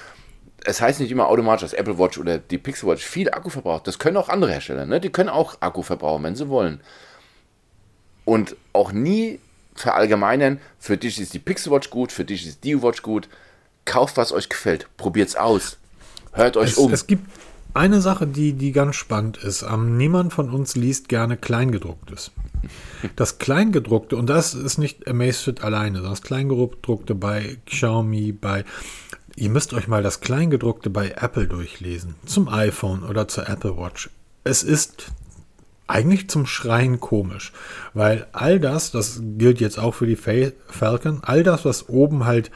[0.65, 3.87] es heißt nicht immer automatisch, dass Apple Watch oder die Pixel Watch viel Akku verbraucht.
[3.87, 5.01] Das können auch andere Hersteller, ne?
[5.01, 6.81] Die können auch Akku verbrauchen, wenn sie wollen.
[8.25, 9.41] Und auch nie
[9.75, 13.29] verallgemeinern, für dich ist die Pixel Watch gut, für dich ist die Watch gut.
[13.85, 14.87] Kauft, was euch gefällt.
[14.97, 15.79] Probiert's aus.
[16.33, 16.93] Hört euch es, um.
[16.93, 17.27] Es gibt
[17.75, 19.63] eine Sache, die, die ganz spannend ist.
[19.63, 22.31] Ähm, niemand von uns liest gerne Kleingedrucktes.
[23.17, 28.65] Das Kleingedruckte, und das ist nicht Amazfit alleine, das Kleingedruckte bei Xiaomi, bei
[29.37, 34.11] Ihr müsst euch mal das Kleingedruckte bei Apple durchlesen, zum iPhone oder zur Apple Watch.
[34.45, 35.13] Es ist
[35.87, 37.53] eigentlich zum Schreien komisch,
[37.95, 42.51] weil all das, das gilt jetzt auch für die Falcon, all das, was oben halt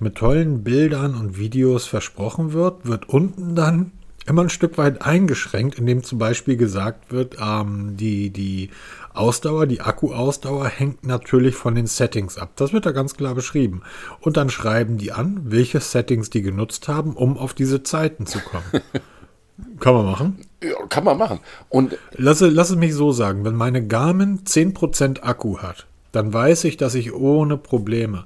[0.00, 3.92] mit tollen Bildern und Videos versprochen wird, wird unten dann
[4.26, 8.70] immer ein Stück weit eingeschränkt, indem zum Beispiel gesagt wird, ähm, die, die
[9.16, 12.50] Ausdauer, die Akkuausdauer hängt natürlich von den Settings ab.
[12.56, 13.82] Das wird da ganz klar beschrieben.
[14.20, 18.40] Und dann schreiben die an, welche Settings die genutzt haben, um auf diese Zeiten zu
[18.40, 18.64] kommen.
[19.80, 20.38] kann man machen?
[20.62, 21.40] Ja, kann man machen.
[21.68, 26.64] Und lass, lass es mich so sagen, wenn meine Garmin 10% Akku hat, dann weiß
[26.64, 28.24] ich, dass ich ohne Probleme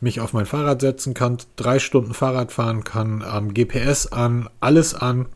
[0.00, 4.94] mich auf mein Fahrrad setzen kann, drei Stunden Fahrrad fahren kann, ähm, GPS an, alles
[4.94, 5.26] an.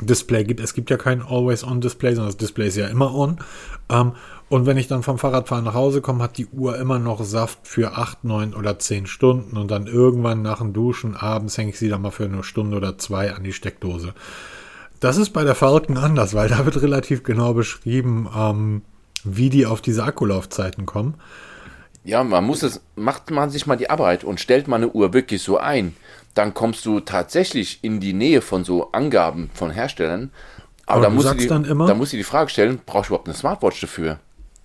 [0.00, 3.38] Display gibt, es gibt ja kein Always-On-Display, sondern das Display ist ja immer on.
[3.88, 4.12] Ähm,
[4.48, 7.60] und wenn ich dann vom Fahrradfahren nach Hause komme, hat die Uhr immer noch Saft
[7.66, 11.78] für 8, 9 oder 10 Stunden und dann irgendwann nach dem Duschen abends hänge ich
[11.78, 14.14] sie dann mal für eine Stunde oder zwei an die Steckdose.
[15.00, 18.82] Das ist bei der Falcon anders, weil da wird relativ genau beschrieben, ähm,
[19.24, 21.14] wie die auf diese Akkulaufzeiten kommen.
[22.04, 25.14] Ja, man muss es, macht man sich mal die Arbeit und stellt mal eine Uhr
[25.14, 25.96] wirklich so ein,
[26.34, 30.30] dann kommst du tatsächlich in die Nähe von so Angaben von Herstellern.
[30.86, 33.08] Aber, Aber da musst du die, dann immer, da musst du die Frage stellen, brauchst
[33.08, 34.18] du überhaupt eine Smartwatch dafür?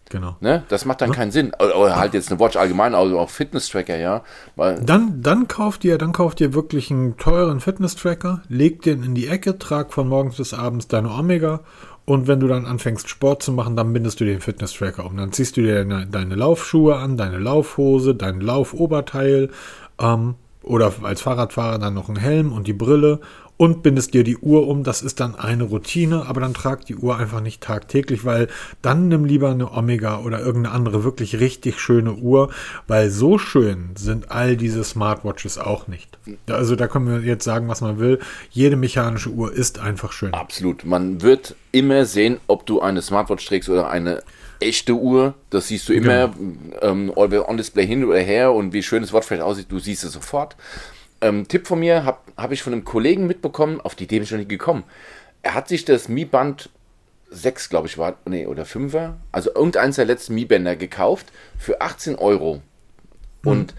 [0.09, 0.35] Genau.
[0.39, 0.63] Ne?
[0.69, 1.15] Das macht dann ja.
[1.15, 1.53] keinen Sinn.
[1.53, 4.23] Oder, halt jetzt eine Watch allgemein, also auch Fitness-Tracker, ja.
[4.55, 9.13] Weil dann, dann kauft ihr, dann kauft ihr wirklich einen teuren Fitness-Tracker, legt den in
[9.13, 11.61] die Ecke, trag von morgens bis abends deine Omega
[12.05, 15.15] und wenn du dann anfängst, Sport zu machen, dann bindest du den Fitness-Tracker um.
[15.15, 19.51] Dann ziehst du dir deine, deine, Laufschuhe an, deine Laufhose, dein Laufoberteil
[20.01, 23.19] ähm, oder als Fahrradfahrer dann noch einen Helm und die Brille
[23.59, 24.85] und bindest dir die Uhr um.
[24.85, 28.47] Das ist dann eine Routine, aber dann trag die Uhr einfach nicht tagtäglich, weil
[28.81, 32.51] dann nimm lieber eine Omega oder irgendeine andere wirklich richtig schöne Uhr,
[32.87, 36.17] weil so schön sind all diese Smartwatches auch nicht.
[36.49, 38.19] Also da können wir jetzt sagen, was man will.
[38.49, 40.33] Jede mechanische Uhr ist einfach schön.
[40.33, 40.85] Absolut.
[40.85, 44.23] Man wird immer sehen, ob du eine Smartwatch trägst oder eine
[44.59, 45.35] echte Uhr.
[45.49, 46.81] Das siehst du immer genau.
[46.81, 50.55] ähm, on-display hin oder her und wie schön das Watch aussieht, du siehst es sofort.
[51.21, 54.23] Ähm, Tipp von mir habe hab ich von einem Kollegen mitbekommen, auf die Idee bin
[54.23, 54.83] ich noch nicht gekommen.
[55.41, 56.69] Er hat sich das Mi Band
[57.31, 62.15] 6, glaube ich, war, nee, oder 5er, also irgendeins der letzten Mi-Bänder gekauft für 18
[62.15, 62.61] Euro.
[63.43, 63.51] Mhm.
[63.51, 63.75] Und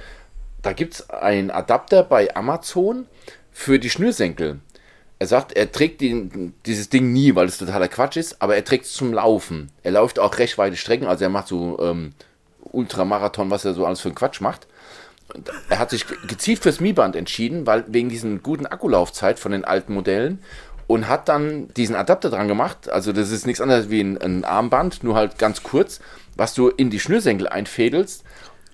[0.62, 3.06] da gibt es einen Adapter bei Amazon
[3.52, 4.60] für die Schnürsenkel.
[5.20, 8.64] Er sagt, er trägt die, dieses Ding nie, weil es totaler Quatsch ist, aber er
[8.64, 9.70] trägt es zum Laufen.
[9.84, 12.14] Er läuft auch recht weite Strecken, also er macht so ähm,
[12.72, 14.66] Ultramarathon, was er so alles für einen Quatsch macht
[15.68, 19.94] er hat sich gezielt fürs Mi-Band entschieden, weil wegen diesen guten Akkulaufzeit von den alten
[19.94, 20.40] Modellen
[20.86, 22.90] und hat dann diesen Adapter dran gemacht.
[22.90, 26.00] Also das ist nichts anderes wie ein, ein Armband, nur halt ganz kurz,
[26.36, 28.24] was du in die Schnürsenkel einfädelst.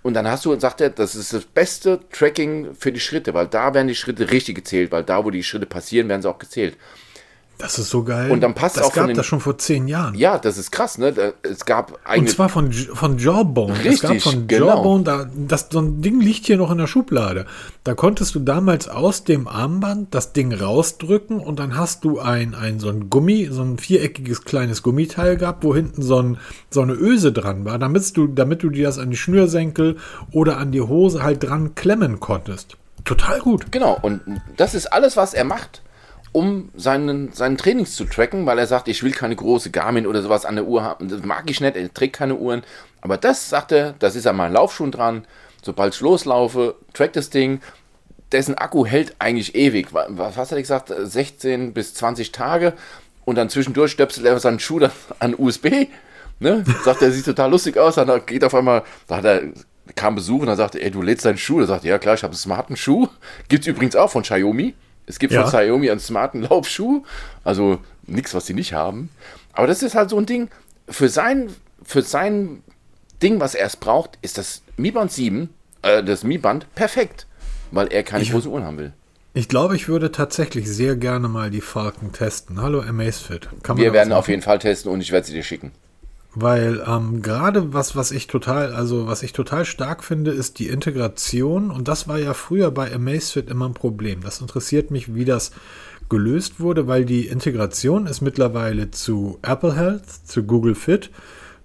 [0.07, 3.48] Und dann hast du, sagt er, das ist das beste Tracking für die Schritte, weil
[3.48, 6.38] da werden die Schritte richtig gezählt, weil da, wo die Schritte passieren, werden sie auch
[6.38, 6.76] gezählt.
[7.59, 8.30] Das ist so geil.
[8.30, 10.14] Und dann passt das auch gab den, das schon vor zehn Jahren.
[10.14, 11.32] Ja, das ist krass, ne?
[11.42, 13.72] Es gab Und zwar von, von Jawbone.
[13.78, 14.66] Richtig, es gab von genau.
[14.66, 17.46] Jawbone, da, das, so ein Ding liegt hier noch in der Schublade.
[17.82, 22.54] Da konntest du damals aus dem Armband das Ding rausdrücken und dann hast du ein,
[22.54, 26.38] ein so ein Gummi, so ein viereckiges kleines Gummiteil gehabt, wo hinten so, ein,
[26.70, 29.96] so eine Öse dran war, damit du, damit du dir das an die Schnürsenkel
[30.30, 32.76] oder an die Hose halt dran klemmen konntest.
[33.04, 33.72] Total gut.
[33.72, 34.20] Genau, und
[34.59, 35.80] das ist alles, was er macht
[36.37, 40.20] um seinen, seinen Trainings zu tracken, weil er sagt, ich will keine große Garmin oder
[40.20, 41.09] sowas an der Uhr haben.
[41.09, 42.62] Das mag ich nicht, er trägt keine Uhren.
[43.01, 45.24] Aber das, sagt er, das ist an meinen Laufschuhen dran.
[45.62, 47.62] Sobald ich loslaufe, track das Ding.
[48.32, 49.95] Dessen Akku hält eigentlich ewig.
[49.95, 50.93] Was hat er gesagt?
[50.95, 52.74] 16 bis 20 Tage.
[53.24, 55.87] Und dann zwischendurch stöpselt er seinen Schuh dann an USB.
[56.39, 56.64] Ne?
[56.84, 57.95] Sagt er, sieht total lustig aus.
[57.95, 59.41] Dann geht auf einmal, da hat er
[59.95, 61.61] kam Besuch und dann sagte, ey, du lädst deinen Schuh.
[61.61, 63.09] Da sagte, ja klar, ich habe einen smarten Schuh.
[63.49, 64.74] Gibt es übrigens auch von Xiaomi.
[65.07, 65.42] Es gibt ja.
[65.42, 67.04] von Xiaomi einen smarten Laufschuh,
[67.44, 69.09] also nichts, was sie nicht haben.
[69.52, 70.48] Aber das ist halt so ein Ding,
[70.88, 71.50] für sein,
[71.82, 72.62] für sein
[73.22, 75.48] Ding, was er es braucht, ist das Mi Band 7,
[75.82, 77.26] äh, das Mi Band perfekt,
[77.70, 78.92] weil er keine ich, große Uhren haben will.
[79.32, 82.61] Ich glaube, ich würde tatsächlich sehr gerne mal die Falken testen.
[82.62, 83.48] Hallo Amazfit.
[83.74, 85.72] Wir werden auf jeden Fall testen und ich werde sie dir schicken.
[86.39, 90.68] Weil ähm, gerade was, was ich total, also was ich total stark finde, ist die
[90.68, 91.70] Integration.
[91.70, 94.20] Und das war ja früher bei Amazfit immer ein Problem.
[94.20, 95.53] Das interessiert mich, wie das
[96.11, 101.11] gelöst wurde, weil die Integration ist mittlerweile zu Apple Health, zu Google Fit,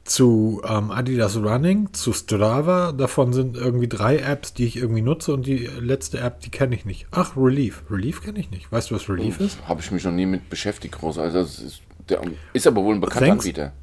[0.05, 2.93] zu ähm, Adidas Running, zu Strava.
[2.93, 6.75] Davon sind irgendwie drei Apps, die ich irgendwie nutze und die letzte App, die kenne
[6.75, 7.07] ich nicht.
[7.11, 7.83] Ach, Relief.
[7.91, 8.71] Relief kenne ich nicht.
[8.71, 9.57] Weißt du, was Relief oh, ist?
[9.67, 11.17] Habe ich mich noch nie mit beschäftigt, groß.
[11.17, 12.21] Also ist, der,
[12.53, 13.73] ist aber wohl ein bekannter Thanks, Anbieter.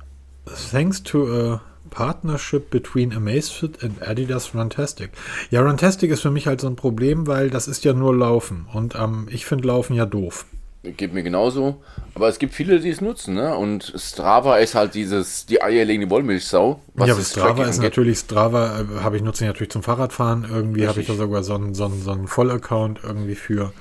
[0.71, 5.11] Thanks to a partnership between Amazfit and Adidas Runtastic.
[5.51, 8.67] Ja, Runtastic ist für mich halt so ein Problem, weil das ist ja nur Laufen
[8.73, 10.47] und ähm, ich finde Laufen ja doof.
[10.85, 11.83] Geht mir genauso.
[12.15, 13.57] Aber es gibt viele, die es nutzen, ne?
[13.57, 16.81] Und Strava ist halt dieses, die eierlegende Wollmilchsau.
[16.95, 20.47] Was ja, aber Strava ist natürlich, Strava äh, habe ich nutze ich natürlich zum Fahrradfahren.
[20.49, 23.73] Irgendwie habe ich da sogar so einen, so einen, so einen Vollaccount irgendwie für.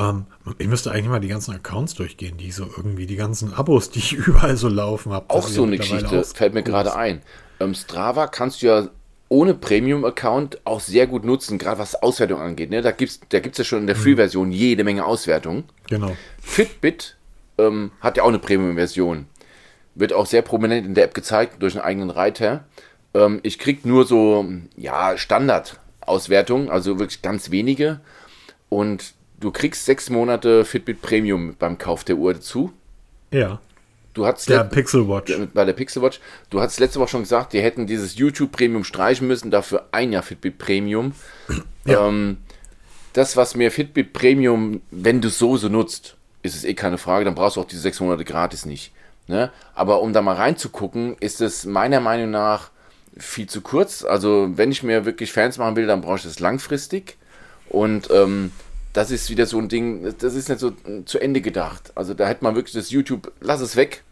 [0.00, 0.26] Ähm,
[0.58, 3.98] ich müsste eigentlich mal die ganzen Accounts durchgehen, die so irgendwie, die ganzen Abos, die
[3.98, 5.28] ich überall so laufen habe.
[5.28, 7.22] Auch so eine Geschichte, fällt mir gerade ein.
[7.60, 8.88] Ähm, Strava kannst du ja
[9.28, 12.70] ohne Premium-Account auch sehr gut nutzen, gerade was Auswertung angeht.
[12.70, 12.82] Ne?
[12.82, 14.00] Da gibt es da gibt's ja schon in der mhm.
[14.00, 15.64] Free-Version jede Menge Auswertung.
[15.88, 16.16] Genau.
[16.40, 17.16] Fitbit
[17.58, 19.26] ähm, hat ja auch eine Premium-Version.
[19.94, 22.64] Wird auch sehr prominent in der App gezeigt durch einen eigenen Reiter.
[23.14, 24.46] Ähm, ich krieg nur so,
[24.76, 28.00] ja, Standard Auswertung, also wirklich ganz wenige.
[28.68, 32.72] Und du kriegst sechs Monate Fitbit Premium beim Kauf der Uhr dazu.
[33.30, 33.60] Ja.
[34.12, 35.32] Du hast Der Pixel Watch.
[35.54, 36.20] bei der Pixel Watch.
[36.50, 40.12] Du hast letzte Woche schon gesagt, die hätten dieses YouTube Premium streichen müssen, dafür ein
[40.12, 41.12] Jahr Fitbit Premium.
[41.86, 42.06] Ja.
[42.06, 42.36] Ähm,
[43.14, 46.98] das, was mir Fitbit Premium, wenn du es so so nutzt, ist es eh keine
[46.98, 48.92] Frage, dann brauchst du auch diese sechs Monate gratis nicht.
[49.28, 49.50] Ne?
[49.74, 52.70] Aber um da mal reinzugucken, ist es meiner Meinung nach
[53.16, 54.04] viel zu kurz.
[54.04, 57.16] Also wenn ich mir wirklich Fans machen will, dann brauche ich das langfristig.
[57.70, 58.52] Und ähm,
[58.92, 61.92] das ist wieder so ein Ding, das ist nicht so äh, zu Ende gedacht.
[61.94, 64.02] Also da hätte man wirklich das YouTube, lass es weg.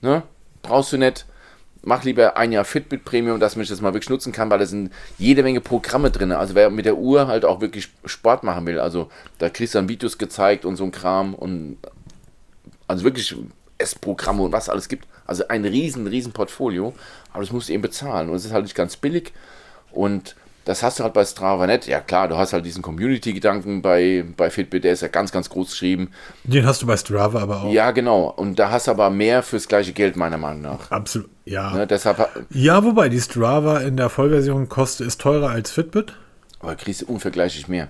[0.00, 0.22] Ne?
[0.62, 1.26] Brauchst du nicht.
[1.86, 4.64] Mach lieber ein Jahr Fitbit Premium, dass man das mal wirklich nutzen kann, weil da
[4.64, 6.32] sind jede Menge Programme drin.
[6.32, 9.78] Also wer mit der Uhr halt auch wirklich Sport machen will, also da kriegst du
[9.78, 11.76] dann Videos gezeigt und so ein Kram und
[12.88, 13.36] also wirklich
[13.76, 15.06] Essprogramme und was alles gibt.
[15.26, 16.94] Also ein riesen, riesen Portfolio,
[17.32, 19.34] aber das musst du eben bezahlen und es ist halt nicht ganz billig
[19.92, 21.86] und das hast du halt bei Strava nicht.
[21.86, 25.48] Ja klar, du hast halt diesen Community-Gedanken bei, bei Fitbit, der ist ja ganz, ganz
[25.50, 26.10] groß geschrieben.
[26.44, 27.72] Den hast du bei Strava aber auch.
[27.72, 28.30] Ja, genau.
[28.30, 30.90] Und da hast du aber mehr fürs gleiche Geld, meiner Meinung nach.
[30.90, 31.28] Absolut.
[31.44, 31.72] Ja.
[31.74, 36.14] Ne, deshalb, Ja, wobei die Strava in der Vollversion kostet, ist teurer als Fitbit.
[36.60, 37.88] aber kriegst du unvergleichlich mehr.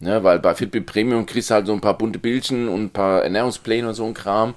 [0.00, 2.90] Ne, weil bei Fitbit Premium kriegst du halt so ein paar bunte Bildchen und ein
[2.90, 4.54] paar Ernährungspläne und so ein Kram.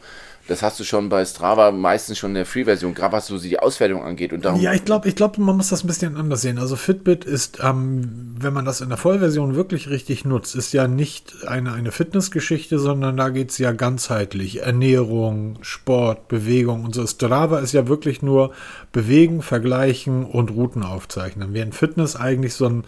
[0.47, 3.59] Das hast du schon bei Strava meistens schon in der Free-Version, gerade was so die
[3.59, 4.33] Auswertung angeht.
[4.33, 6.57] Und darum, Ja, ich glaube, ich glaub, man muss das ein bisschen anders sehen.
[6.57, 10.89] Also Fitbit ist, ähm, wenn man das in der Vollversion wirklich richtig nutzt, ist ja
[10.89, 14.63] nicht eine, eine Fitnessgeschichte, sondern da geht es ja ganzheitlich.
[14.63, 17.07] Ernährung, Sport, Bewegung und so.
[17.07, 18.51] Strava ist ja wirklich nur
[18.91, 21.53] bewegen, vergleichen und Routen aufzeichnen.
[21.53, 22.83] Während Fitness eigentlich so ein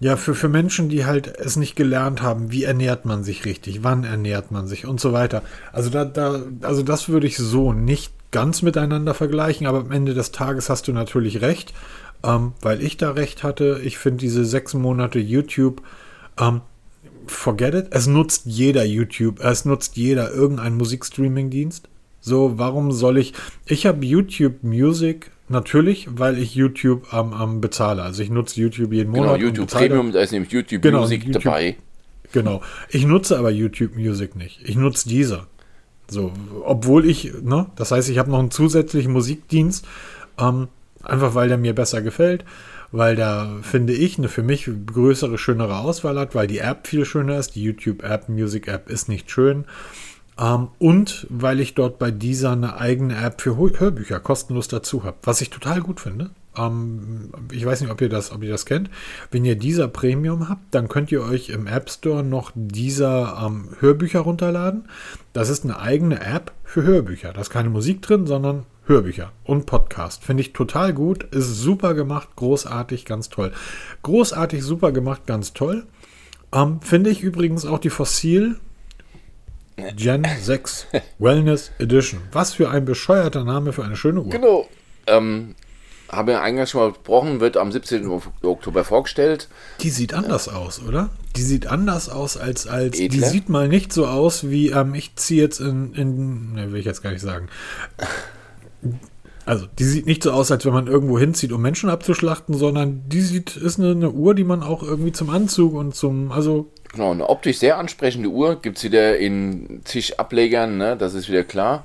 [0.00, 3.84] ja, für, für Menschen, die halt es nicht gelernt haben, wie ernährt man sich richtig,
[3.84, 5.42] wann ernährt man sich und so weiter.
[5.72, 10.14] Also da, da, also das würde ich so nicht ganz miteinander vergleichen, aber am Ende
[10.14, 11.74] des Tages hast du natürlich recht,
[12.24, 13.80] ähm, weil ich da recht hatte.
[13.84, 15.82] Ich finde diese sechs Monate YouTube,
[16.40, 16.62] ähm,
[17.26, 21.88] forget it, es nutzt jeder YouTube, es nutzt jeder irgendeinen Musikstreaming-Dienst.
[22.22, 23.34] So, warum soll ich,
[23.66, 28.02] ich habe YouTube Music Natürlich, weil ich YouTube ähm, ähm, bezahle.
[28.02, 29.40] Also ich nutze YouTube jeden genau, Monat.
[29.40, 31.76] und YouTube Premium, da ist nämlich YouTube Genau, Music YouTube- dabei.
[32.32, 32.62] Genau.
[32.88, 34.60] Ich nutze aber YouTube Music nicht.
[34.64, 35.48] Ich nutze dieser.
[36.08, 36.32] So,
[36.64, 39.86] obwohl ich, ne, das heißt, ich habe noch einen zusätzlichen Musikdienst,
[40.38, 40.68] ähm,
[41.02, 42.44] einfach weil der mir besser gefällt,
[42.92, 47.04] weil der, finde ich, eine für mich größere, schönere Auswahl hat, weil die App viel
[47.04, 47.56] schöner ist.
[47.56, 49.64] Die YouTube-App, Music-App ist nicht schön.
[50.40, 55.04] Ähm, und weil ich dort bei dieser eine eigene App für Hö- Hörbücher kostenlos dazu
[55.04, 56.30] habe, was ich total gut finde.
[56.56, 58.90] Ähm, ich weiß nicht, ob ihr, das, ob ihr das kennt.
[59.30, 63.68] Wenn ihr dieser Premium habt, dann könnt ihr euch im App Store noch dieser ähm,
[63.80, 64.88] Hörbücher runterladen.
[65.34, 67.32] Das ist eine eigene App für Hörbücher.
[67.32, 70.24] Da ist keine Musik drin, sondern Hörbücher und Podcast.
[70.24, 71.24] Finde ich total gut.
[71.24, 73.52] Ist super gemacht, großartig, ganz toll.
[74.02, 75.84] Großartig, super gemacht, ganz toll.
[76.80, 78.56] Finde ich übrigens auch die Fossil
[79.96, 80.86] Gen 6
[81.18, 82.20] Wellness Edition.
[82.32, 84.30] Was für ein bescheuerter Name für eine schöne Uhr.
[84.30, 84.68] Genau.
[85.06, 85.54] Ähm,
[86.10, 88.08] habe ja eingangs schon mal besprochen, wird am 17.
[88.42, 89.48] Oktober vorgestellt.
[89.80, 91.10] Die sieht anders aus, oder?
[91.36, 92.96] Die sieht anders aus als als.
[92.96, 96.54] Die sieht mal nicht so aus wie ähm, ich ziehe jetzt in in.
[96.54, 97.48] Ne, will ich jetzt gar nicht sagen.
[99.50, 103.02] Also die sieht nicht so aus, als wenn man irgendwo hinzieht, um Menschen abzuschlachten, sondern
[103.08, 106.70] die sieht ist eine, eine Uhr, die man auch irgendwie zum Anzug und zum also
[106.92, 108.62] Genau, eine optisch sehr ansprechende Uhr.
[108.62, 110.96] Gibt es wieder in zig Ablegern, ne?
[110.96, 111.82] das ist wieder klar.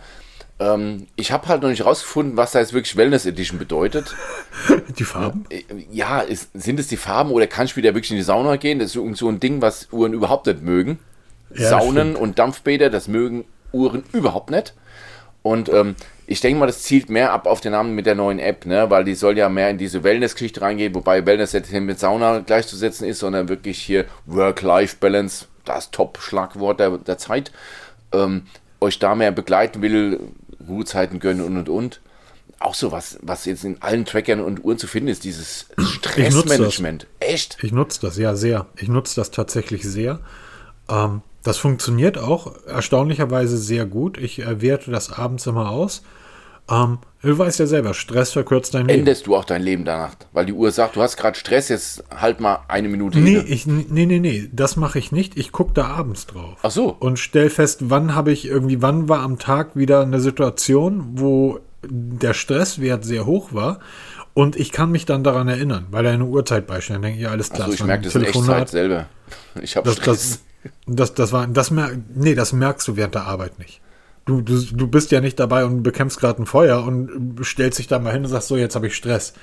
[0.60, 4.14] Ähm, ich habe halt noch nicht rausgefunden, was da jetzt wirklich Wellness Edition bedeutet.
[5.00, 5.48] die Farben.
[5.50, 8.58] Äh, Ja, ist, sind es die Farben oder kann ich wieder wirklich in die Sauna
[8.58, 8.78] gehen?
[8.78, 11.00] Das ist irgend so ein Ding, was Uhren überhaupt nicht mögen.
[11.52, 14.76] Ja, Saunen und Dampfbäder, das mögen Uhren überhaupt nicht.
[15.46, 18.40] Und ähm, ich denke mal, das zielt mehr ab auf den Namen mit der neuen
[18.40, 18.90] App, ne?
[18.90, 22.40] weil die soll ja mehr in diese Wellness-Geschichte reingehen, wobei Wellness jetzt nicht mit Sauna
[22.40, 27.52] gleichzusetzen ist, sondern wirklich hier Work-Life-Balance, das Top-Schlagwort der, der Zeit,
[28.12, 28.48] ähm,
[28.82, 30.20] euch da mehr begleiten will,
[30.68, 32.02] Ruhezeiten gönnen und und und.
[32.58, 37.06] Auch so was, was jetzt in allen Trackern und Uhren zu finden ist, dieses Stressmanagement.
[37.20, 37.60] Echt?
[37.62, 38.66] Ich nutze das, ja, sehr.
[38.78, 40.22] Ich nutze das tatsächlich sehr.
[40.90, 44.18] Ähm, das funktioniert auch erstaunlicherweise sehr gut.
[44.18, 46.02] Ich äh, werte das abends immer aus.
[46.68, 49.02] Ähm, du weißt ja selber, Stress verkürzt dein Leben.
[49.02, 50.16] Änderst du auch dein Leben danach?
[50.34, 53.68] Weil die Uhr sagt, du hast gerade Stress, jetzt halt mal eine Minute Nee, ich,
[53.68, 55.38] nee, nee, nee, das mache ich nicht.
[55.38, 56.58] Ich gucke da abends drauf.
[56.64, 56.90] Ach so.
[56.90, 61.60] Und stell fest, wann habe ich irgendwie, wann war am Tag wieder eine Situation, wo
[61.88, 63.80] der Stresswert sehr hoch war.
[64.34, 67.04] Und ich kann mich dann daran erinnern, weil er eine Uhrzeit beistellen.
[67.04, 67.66] Denke ich, ja, alles klar.
[67.68, 68.50] Also ich merke das in Telefonat.
[68.50, 69.06] Echtzeit selber.
[69.62, 70.06] Ich habe Stress.
[70.06, 70.40] das,
[70.88, 73.82] das, das war, das mer nee, das merkst du während der Arbeit nicht.
[74.26, 77.86] Du, du, du bist ja nicht dabei und bekämpfst gerade ein Feuer und stellst dich
[77.88, 79.34] da mal hin und sagst, so, jetzt habe ich Stress.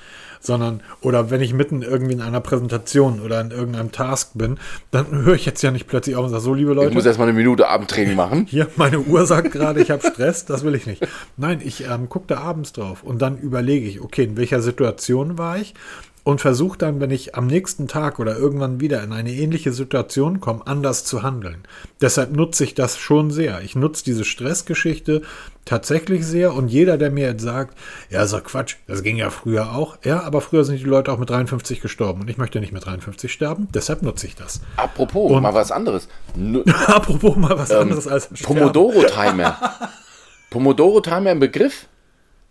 [0.41, 4.57] Sondern, oder wenn ich mitten irgendwie in einer Präsentation oder in irgendeinem Task bin,
[4.91, 6.89] dann höre ich jetzt ja nicht plötzlich auf und sage, so, liebe Leute.
[6.89, 8.45] Ich muss erstmal eine Minute Abendtraining machen.
[8.49, 11.07] Hier, meine Uhr sagt gerade, ich habe Stress, das will ich nicht.
[11.37, 15.37] Nein, ich ähm, gucke da abends drauf und dann überlege ich, okay, in welcher Situation
[15.37, 15.75] war ich
[16.23, 20.39] und versuche dann, wenn ich am nächsten Tag oder irgendwann wieder in eine ähnliche Situation
[20.39, 21.63] komme, anders zu handeln.
[22.01, 23.61] Deshalb nutze ich das schon sehr.
[23.61, 25.21] Ich nutze diese Stressgeschichte
[25.65, 27.77] tatsächlich sehr und jeder, der mir jetzt sagt,
[28.09, 29.97] ja, so Quatsch, das ging ja früher auch.
[30.03, 32.85] Ja, aber früher sind die Leute auch mit 53 gestorben und ich möchte nicht mit
[32.85, 34.61] 53 sterben, deshalb nutze ich das.
[34.77, 36.07] Apropos, und, mal was anderes.
[36.87, 39.57] Apropos mal was ähm, anderes als Pomodoro-Timer.
[40.49, 41.87] Pomodoro-Timer im Begriff?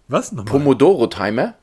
[0.08, 0.52] Was nochmal?
[0.52, 1.54] Pomodoro-Timer?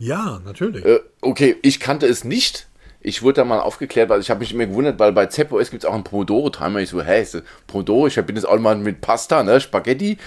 [0.00, 0.84] Ja, natürlich.
[0.84, 2.66] Äh, okay, ich kannte es nicht.
[3.02, 5.84] Ich wurde da mal aufgeklärt, weil ich habe mich immer gewundert, weil bei ZepOS gibt
[5.84, 6.80] es auch einen Pomodoro-Timer.
[6.80, 8.06] Ich so, hä, ist das Pomodoro?
[8.06, 9.60] Ich verbinde das auch mal mit Pasta, ne?
[9.60, 10.18] Spaghetti.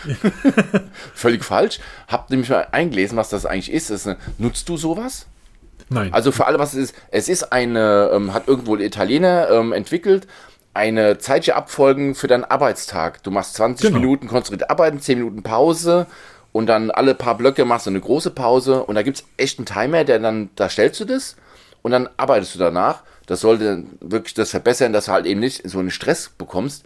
[1.13, 1.79] Völlig falsch.
[2.07, 3.89] Hab nämlich mal eingelesen, was das eigentlich ist.
[3.89, 5.27] Das eine, nutzt du sowas?
[5.89, 6.13] Nein.
[6.13, 9.73] Also für alle, was es ist, es ist eine, ähm, hat irgendwo ein Italiener ähm,
[9.73, 10.27] entwickelt,
[10.73, 13.21] eine zeitliche Abfolgen für deinen Arbeitstag.
[13.23, 13.99] Du machst 20 genau.
[13.99, 16.07] Minuten konzentriert arbeiten, 10 Minuten Pause,
[16.53, 19.59] und dann alle paar Blöcke machst du eine große Pause und da gibt es echt
[19.59, 21.35] einen Timer, der dann, da stellst du das
[21.81, 23.03] und dann arbeitest du danach.
[23.25, 26.85] Das sollte wirklich das verbessern, dass du halt eben nicht so einen Stress bekommst.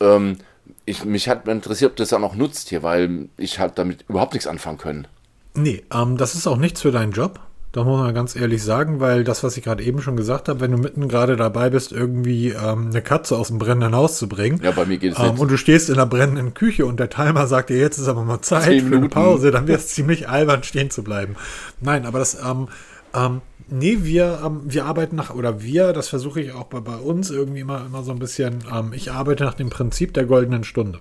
[0.00, 0.38] Ähm,
[0.84, 4.34] ich, mich hat interessiert, ob das auch noch nutzt hier, weil ich halt damit überhaupt
[4.34, 5.08] nichts anfangen können.
[5.54, 7.40] Nee, ähm, das ist auch nichts für deinen Job.
[7.76, 10.60] Da muss man ganz ehrlich sagen, weil das, was ich gerade eben schon gesagt habe,
[10.60, 14.30] wenn du mitten gerade dabei bist, irgendwie ähm, eine Katze aus dem brennenden Haus zu
[14.30, 14.62] bringen.
[14.62, 17.10] Ja, bei mir geht es ähm, Und du stehst in der brennenden Küche und der
[17.10, 20.26] Timer sagt dir, jetzt ist aber mal Zeit für eine Pause, dann wäre es ziemlich
[20.26, 21.36] albern, stehen zu bleiben.
[21.82, 22.68] Nein, aber das, ähm,
[23.14, 26.96] ähm, nee, wir, ähm, wir arbeiten nach, oder wir, das versuche ich auch bei, bei
[26.96, 30.64] uns irgendwie immer, immer so ein bisschen, ähm, ich arbeite nach dem Prinzip der goldenen
[30.64, 31.00] Stunde.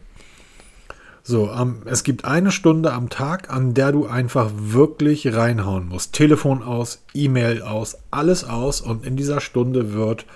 [1.28, 6.14] So, ähm, es gibt eine Stunde am Tag, an der du einfach wirklich reinhauen musst.
[6.14, 10.28] Telefon aus, E-Mail aus, alles aus und in dieser Stunde wird,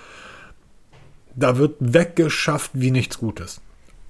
[1.36, 3.60] da wird weggeschafft wie nichts Gutes.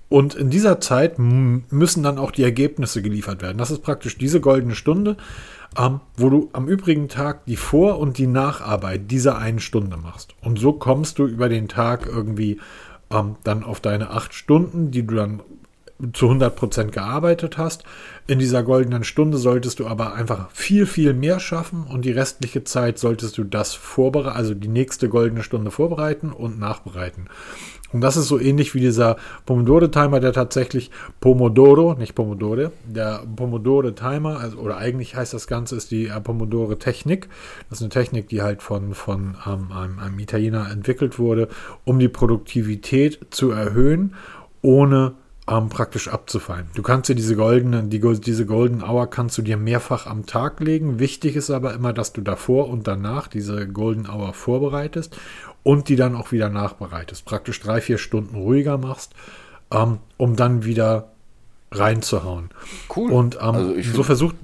[0.08, 3.58] Und in dieser Zeit müssen dann auch die Ergebnisse geliefert werden.
[3.58, 5.18] Das ist praktisch diese goldene Stunde,
[5.78, 10.34] ähm, wo du am übrigen Tag die Vor- und die Nacharbeit dieser einen Stunde machst.
[10.40, 12.58] Und so kommst du über den Tag irgendwie
[13.10, 15.42] ähm, dann auf deine acht Stunden, die du dann
[16.12, 17.84] zu 100% gearbeitet hast.
[18.26, 22.64] In dieser goldenen Stunde solltest du aber einfach viel, viel mehr schaffen und die restliche
[22.64, 27.28] Zeit solltest du das vorbereiten, also die nächste goldene Stunde vorbereiten und nachbereiten.
[27.92, 30.90] Und das ist so ähnlich wie dieser Pomodoro-Timer, der tatsächlich
[31.20, 37.28] Pomodoro, nicht Pomodore, der Pomodoro-Timer, also, oder eigentlich heißt das Ganze, ist die äh, Pomodoro-Technik.
[37.68, 41.48] Das ist eine Technik, die halt von, von ähm, einem, einem Italiener entwickelt wurde,
[41.84, 44.14] um die Produktivität zu erhöhen,
[44.62, 45.14] ohne
[45.48, 46.66] ähm, praktisch abzufallen.
[46.74, 50.60] Du kannst dir diese goldene, die, diese Golden Hour kannst du dir mehrfach am Tag
[50.60, 50.98] legen.
[50.98, 55.16] Wichtig ist aber immer, dass du davor und danach diese Golden Hour vorbereitest
[55.62, 57.24] und die dann auch wieder nachbereitest.
[57.24, 59.14] Praktisch drei, vier Stunden ruhiger machst,
[59.72, 61.12] ähm, um dann wieder
[61.72, 62.50] reinzuhauen.
[62.94, 63.10] Cool.
[63.10, 64.36] Und ähm, also so versucht,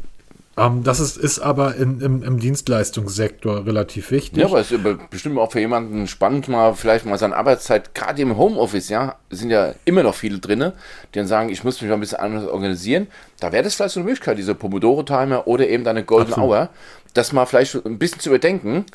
[0.58, 4.38] ähm, das ist, ist aber in, im, im, Dienstleistungssektor relativ wichtig.
[4.38, 4.80] Ja, aber es ist
[5.10, 9.50] bestimmt auch für jemanden spannend, mal vielleicht mal seine Arbeitszeit, gerade im Homeoffice, ja, sind
[9.50, 10.72] ja immer noch viele drin,
[11.12, 13.08] die dann sagen, ich muss mich mal ein bisschen anders organisieren.
[13.38, 16.50] Da wäre das vielleicht so eine Möglichkeit, diese Pomodoro-Timer oder eben deine Golden Absolut.
[16.50, 16.68] Hour,
[17.12, 18.86] das mal vielleicht ein bisschen zu überdenken.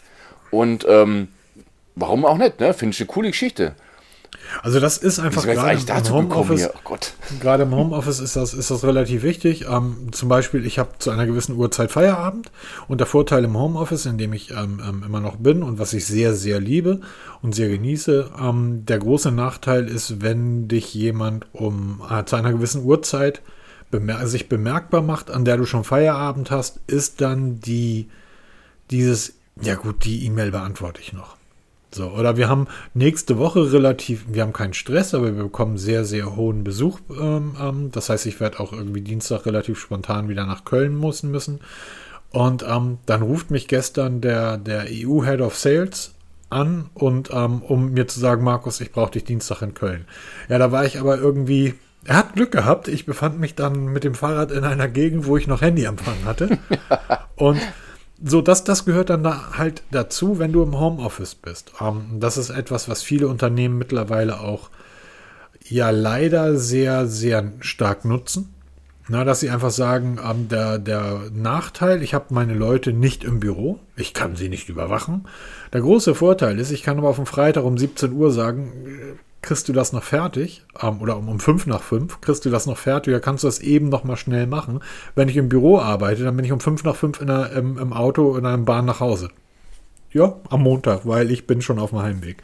[0.50, 1.28] Und ähm,
[1.96, 2.74] warum auch nicht, ne?
[2.74, 3.76] Finde ich eine coole Geschichte.
[4.64, 6.70] Also das ist einfach gerade im, Homeoffice.
[6.74, 6.98] Oh
[7.40, 9.66] gerade im Homeoffice ist das, ist das relativ wichtig.
[9.70, 12.52] Ähm, zum Beispiel, ich habe zu einer gewissen Uhrzeit Feierabend
[12.88, 15.94] und der Vorteil im Homeoffice, in dem ich ähm, ähm, immer noch bin und was
[15.94, 17.02] ich sehr, sehr liebe
[17.42, 22.52] und sehr genieße, ähm, der große Nachteil ist, wenn dich jemand um äh, zu einer
[22.52, 23.42] gewissen Uhrzeit
[23.90, 28.10] bemer sich bemerkbar macht, an der du schon Feierabend hast, ist dann die
[28.90, 31.41] dieses, ja gut, die E-Mail beantworte ich noch.
[31.94, 36.06] So, oder wir haben nächste Woche relativ, wir haben keinen Stress, aber wir bekommen sehr,
[36.06, 37.00] sehr hohen Besuch.
[37.10, 41.60] Ähm, das heißt, ich werde auch irgendwie Dienstag relativ spontan wieder nach Köln müssen müssen.
[42.32, 46.14] Und ähm, dann ruft mich gestern der, der EU-Head of Sales
[46.50, 50.06] an und ähm, um mir zu sagen, Markus, ich brauche dich Dienstag in Köln.
[50.48, 51.74] Ja, da war ich aber irgendwie,
[52.06, 52.88] er hat Glück gehabt.
[52.88, 56.58] Ich befand mich dann mit dem Fahrrad in einer Gegend, wo ich noch Handyempfang hatte.
[57.36, 57.60] und
[58.24, 61.74] so, das, das gehört dann da halt dazu, wenn du im Homeoffice bist.
[61.82, 64.70] Ähm, das ist etwas, was viele Unternehmen mittlerweile auch
[65.68, 68.54] ja leider sehr, sehr stark nutzen.
[69.08, 73.40] Na, dass sie einfach sagen, ähm, der, der Nachteil, ich habe meine Leute nicht im
[73.40, 75.28] Büro, ich kann sie nicht überwachen.
[75.74, 78.72] Der große Vorteil ist, ich kann aber auf dem Freitag um 17 Uhr sagen,
[79.42, 82.66] kriegst du das noch fertig, ähm, oder um, um fünf nach fünf kriegst du das
[82.66, 84.82] noch fertig, oder kannst du das eben noch mal schnell machen.
[85.16, 87.78] Wenn ich im Büro arbeite, dann bin ich um fünf nach fünf in der, im,
[87.78, 89.30] im Auto in einer Bahn nach Hause.
[90.14, 92.44] Ja, am Montag, weil ich bin schon auf dem Heimweg.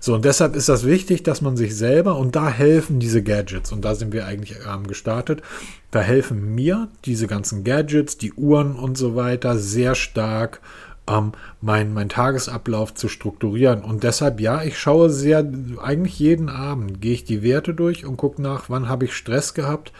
[0.00, 3.72] So, und deshalb ist das wichtig, dass man sich selber, und da helfen diese Gadgets,
[3.72, 5.40] und da sind wir eigentlich ähm, gestartet,
[5.92, 10.60] da helfen mir diese ganzen Gadgets, die Uhren und so weiter sehr stark,
[11.08, 13.82] ähm, mein, mein Tagesablauf zu strukturieren.
[13.82, 15.46] Und deshalb, ja, ich schaue sehr,
[15.82, 19.54] eigentlich jeden Abend gehe ich die Werte durch und gucke nach, wann habe ich Stress
[19.54, 19.92] gehabt.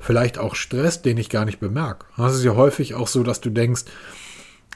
[0.00, 2.06] Vielleicht auch Stress, den ich gar nicht bemerke.
[2.16, 3.84] Das ist ja häufig auch so, dass du denkst,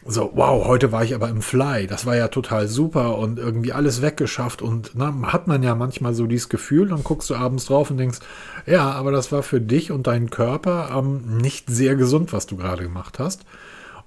[0.04, 3.72] so, wow, heute war ich aber im Fly, das war ja total super und irgendwie
[3.72, 7.66] alles weggeschafft und na, hat man ja manchmal so dieses Gefühl, dann guckst du abends
[7.66, 8.18] drauf und denkst,
[8.66, 12.56] ja, aber das war für dich und deinen Körper ähm, nicht sehr gesund, was du
[12.56, 13.44] gerade gemacht hast.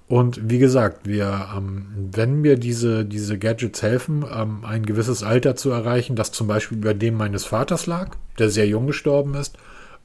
[0.08, 5.56] Und wie gesagt, wir, ähm, wenn mir diese, diese Gadgets helfen, ähm, ein gewisses Alter
[5.56, 9.58] zu erreichen, das zum Beispiel über dem meines Vaters lag, der sehr jung gestorben ist,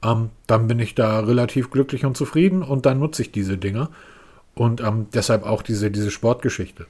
[0.04, 3.90] ähm, dann bin ich da relativ glücklich und zufrieden und dann nutze ich diese Dinge.
[4.56, 6.88] Und ähm, deshalb auch diese, diese Sportgeschichte.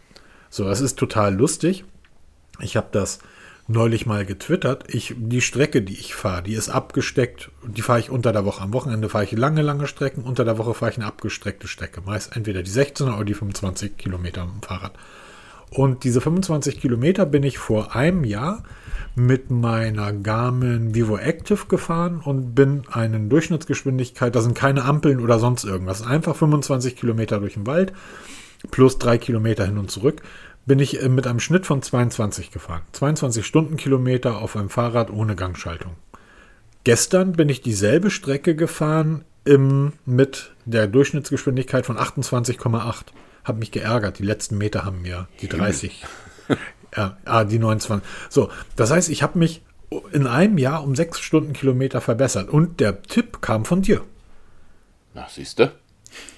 [0.49, 1.84] So, es ist total lustig.
[2.59, 3.20] Ich habe das
[3.72, 4.93] neulich mal getwittert.
[4.93, 7.51] Ich, die Strecke, die ich fahre, die ist abgesteckt.
[7.65, 8.61] Die fahre ich unter der Woche.
[8.61, 10.24] Am Wochenende fahre ich lange, lange Strecken.
[10.24, 12.01] Unter der Woche fahre ich eine abgestreckte Strecke.
[12.01, 14.93] Meist entweder die 16er oder die 25 Kilometer mit dem Fahrrad.
[15.69, 18.63] Und diese 25 Kilometer bin ich vor einem Jahr
[19.15, 25.39] mit meiner Garmin Vivo Active gefahren und bin eine Durchschnittsgeschwindigkeit, da sind keine Ampeln oder
[25.39, 27.93] sonst irgendwas, einfach 25 Kilometer durch den Wald
[28.70, 30.22] plus drei Kilometer hin und zurück,
[30.66, 32.84] bin ich äh, mit einem Schnitt von 22 gefahren.
[32.91, 35.95] 22 Stundenkilometer auf einem Fahrrad ohne Gangschaltung.
[36.84, 43.05] Gestern bin ich dieselbe Strecke gefahren im, mit der Durchschnittsgeschwindigkeit von 28,8.
[43.43, 44.20] Hab mich geärgert.
[44.20, 46.05] Die letzten Meter haben mir die 30
[46.95, 48.07] Ja, ah, die 29.
[48.30, 49.62] So, das heißt, ich habe mich
[50.12, 52.49] in einem Jahr um sechs Stundenkilometer verbessert.
[52.49, 54.01] Und der Tipp kam von dir.
[55.14, 55.72] Na, siehst du?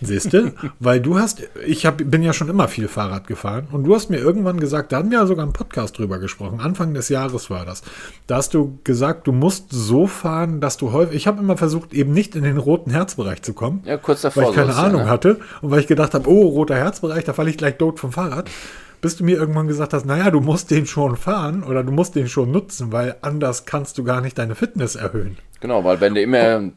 [0.02, 0.52] Siehst du?
[0.80, 4.10] Weil du hast, ich hab, bin ja schon immer viel Fahrrad gefahren und du hast
[4.10, 7.50] mir irgendwann gesagt, da haben wir ja sogar einen Podcast drüber gesprochen, Anfang des Jahres
[7.50, 7.84] war das.
[8.28, 11.94] Da hast du gesagt, du musst so fahren, dass du häufig, ich habe immer versucht,
[11.94, 13.82] eben nicht in den roten Herzbereich zu kommen.
[13.86, 14.44] Ja, kurz davor.
[14.44, 15.12] Weil ich keine Ahnung ja, ne?
[15.12, 18.12] hatte und weil ich gedacht habe, oh, roter Herzbereich, da falle ich gleich tot vom
[18.12, 18.50] Fahrrad
[19.04, 22.16] bis du mir irgendwann gesagt hast, naja, du musst den schon fahren oder du musst
[22.16, 25.38] den schon nutzen, weil anders kannst du gar nicht deine Fitness erhöhen.
[25.60, 26.72] Genau, weil wenn du immer,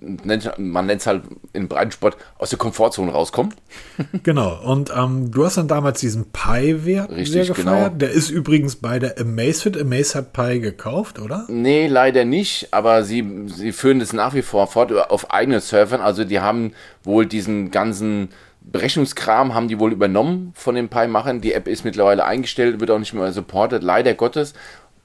[0.58, 1.22] man nennt es halt
[1.52, 3.54] im Breitensport, aus der Komfortzone rauskommt.
[4.24, 7.56] genau, und ähm, du hast dann damals diesen Pi-Wert sehr gefeiert.
[7.56, 7.88] Genau.
[7.90, 9.80] Der ist übrigens bei der Amazfit.
[9.80, 11.46] Amaze hat Pi gekauft, oder?
[11.48, 16.00] Nee, leider nicht, aber sie, sie führen das nach wie vor fort auf eigenen Servern.
[16.00, 16.72] Also die haben
[17.04, 18.30] wohl diesen ganzen
[18.66, 21.40] Berechnungskram haben die wohl übernommen von den Pi-Machern.
[21.40, 24.54] Die App ist mittlerweile eingestellt, wird auch nicht mehr supported, leider Gottes.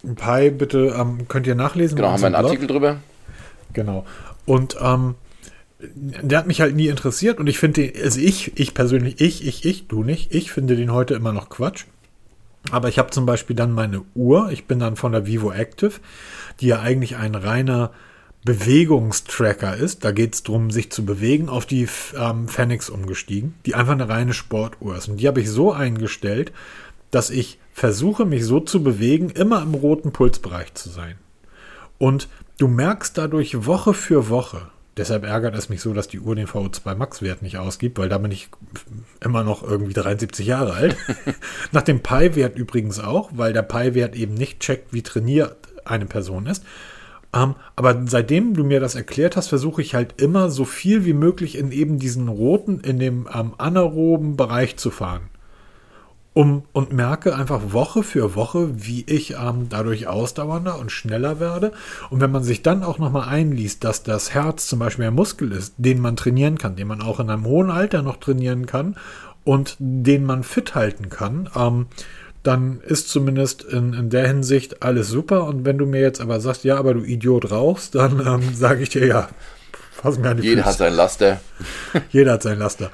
[0.04, 1.96] Pi, bitte, ähm, könnt ihr nachlesen.
[1.96, 2.46] Genau, haben wir einen Blog.
[2.46, 2.98] Artikel drüber.
[3.74, 4.06] Genau.
[4.46, 5.16] Und ähm,
[5.80, 9.46] der hat mich halt nie interessiert und ich finde den, also ich, ich persönlich, ich,
[9.46, 11.86] ich, ich, du nicht, ich finde den heute immer noch Quatsch.
[12.72, 15.94] Aber ich habe zum Beispiel dann meine Uhr, ich bin dann von der Vivo Active,
[16.60, 17.92] die ja eigentlich ein reiner
[18.44, 20.04] Bewegungstracker ist.
[20.04, 21.88] Da geht es darum, sich zu bewegen, auf die
[22.18, 25.08] ähm, Phoenix umgestiegen, die einfach eine reine Sportuhr ist.
[25.10, 26.52] Und die habe ich so eingestellt,
[27.12, 31.16] dass ich versuche, mich so zu bewegen, immer im roten Pulsbereich zu sein.
[31.98, 36.36] Und du merkst dadurch Woche für Woche, deshalb ärgert es mich so, dass die Uhr
[36.36, 38.50] den VO2 Max-Wert nicht ausgibt, weil da bin ich
[39.20, 40.98] immer noch irgendwie 73 Jahre alt.
[41.72, 46.48] Nach dem Pi-Wert übrigens auch, weil der Pi-Wert eben nicht checkt, wie trainiert eine Person
[46.48, 46.64] ist.
[47.34, 51.14] Ähm, aber seitdem du mir das erklärt hast, versuche ich halt immer so viel wie
[51.14, 55.22] möglich in eben diesen roten, in dem ähm, anaeroben Bereich zu fahren.
[56.34, 61.74] Um, und merke einfach Woche für Woche, wie ich ähm, dadurch ausdauernder und schneller werde.
[62.10, 65.52] Und wenn man sich dann auch nochmal einliest, dass das Herz zum Beispiel ein Muskel
[65.52, 68.96] ist, den man trainieren kann, den man auch in einem hohen Alter noch trainieren kann
[69.44, 71.88] und den man fit halten kann, ähm,
[72.44, 75.46] dann ist zumindest in, in der Hinsicht alles super.
[75.46, 78.84] Und wenn du mir jetzt aber sagst, ja, aber du Idiot rauchst, dann ähm, sage
[78.84, 79.30] ich dir ja,
[79.92, 80.70] fass mir an die Jeder Füße.
[80.72, 81.42] hat sein Laster.
[82.10, 82.92] Jeder hat sein Laster.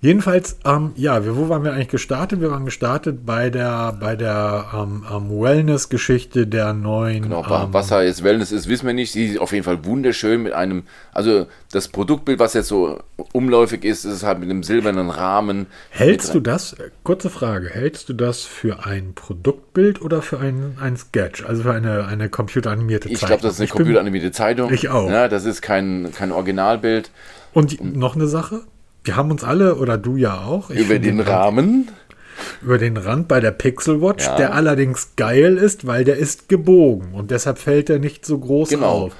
[0.00, 2.40] Jedenfalls, ähm, ja, wir, wo waren wir eigentlich gestartet?
[2.40, 7.22] Wir waren gestartet bei der, bei der ähm, ähm, Wellness-Geschichte der neuen.
[7.22, 9.12] Genau, ähm, was da jetzt Wellness ist, wissen wir nicht.
[9.12, 10.82] Sie ist auf jeden Fall wunderschön mit einem,
[11.12, 13.00] also das Produktbild, was jetzt so
[13.32, 15.66] umläufig ist, ist halt mit einem silbernen Rahmen.
[15.88, 20.98] Hältst du das, kurze Frage, hältst du das für ein Produktbild oder für ein, ein
[20.98, 23.14] Sketch, also für eine, eine computeranimierte Zeitung?
[23.14, 24.70] Ich glaube, das ist eine computeranimierte Zeitung.
[24.72, 25.08] Ich auch.
[25.08, 27.10] Ja, das ist kein, kein Originalbild.
[27.54, 28.62] Und, Und noch eine Sache?
[29.06, 30.70] Wir haben uns alle, oder du ja auch.
[30.70, 31.88] über den Rahmen.
[32.60, 34.36] Über den Rand bei der Pixel Watch, Ja.
[34.36, 38.68] der allerdings geil ist, weil der ist gebogen und deshalb fällt er nicht so groß
[38.68, 38.86] Genau.
[39.06, 39.12] auf.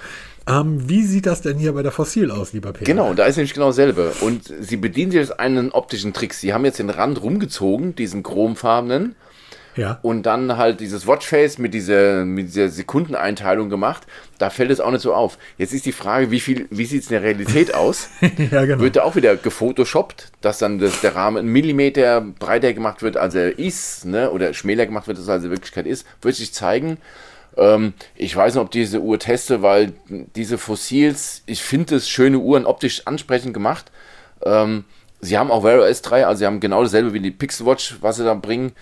[0.49, 2.85] Ähm, wie sieht das denn hier bei der Fossil aus, lieber Peter?
[2.85, 4.13] Genau, da ist nämlich genau dasselbe.
[4.21, 6.35] Und sie bedienen sich jetzt einen optischen Trick.
[6.35, 9.17] Sie haben jetzt den Rand rumgezogen, diesen chromfarbenen,
[9.77, 9.99] Ja.
[10.03, 14.07] und dann halt dieses Watchface mit dieser, mit dieser Sekundeneinteilung gemacht.
[14.39, 15.39] Da fällt es auch nicht so auf.
[15.59, 18.09] Jetzt ist die Frage, wie viel, wie sieht es in der Realität aus?
[18.21, 18.83] ja, genau.
[18.83, 23.17] Wird da auch wieder gefotoshoppt, dass dann das, der Rahmen einen Millimeter breiter gemacht wird,
[23.17, 24.31] als er ist, ne?
[24.31, 26.99] oder schmäler gemacht wird, als er in Wirklichkeit ist, wird sich zeigen.
[27.57, 32.39] Ähm, ich weiß nicht, ob diese Uhr teste, weil diese Fossils, ich finde es schöne
[32.39, 33.91] Uhren optisch ansprechend gemacht.
[34.45, 34.85] Ähm,
[35.21, 37.97] sie haben auch Wear OS 3, also sie haben genau dasselbe wie die Pixel Watch,
[38.01, 38.73] was sie da bringen.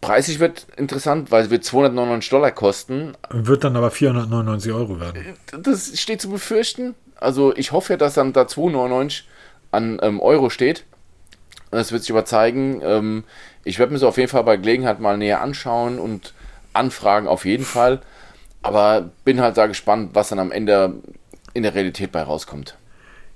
[0.00, 3.12] Preislich wird interessant, weil es wird 299 Dollar kosten.
[3.30, 5.36] Wird dann aber 499 Euro werden.
[5.62, 6.94] Das steht zu befürchten.
[7.16, 9.24] Also ich hoffe ja, dass dann da 2,99
[9.72, 10.84] an ähm, Euro steht.
[11.70, 12.80] Das wird sich aber zeigen.
[12.82, 13.24] Ähm,
[13.64, 16.34] ich werde mir so auf jeden Fall bei Gelegenheit mal näher anschauen und
[16.72, 18.00] anfragen auf jeden Fall.
[18.62, 20.94] Aber bin halt da gespannt, was dann am Ende
[21.52, 22.76] in der Realität bei rauskommt.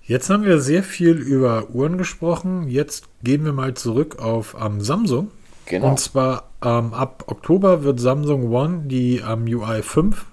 [0.02, 2.68] Jetzt haben wir sehr viel über Uhren gesprochen.
[2.68, 5.30] Jetzt gehen wir mal zurück auf ähm, Samsung.
[5.66, 5.90] Genau.
[5.90, 10.24] Und zwar ähm, ab Oktober wird Samsung One die ähm, UI 5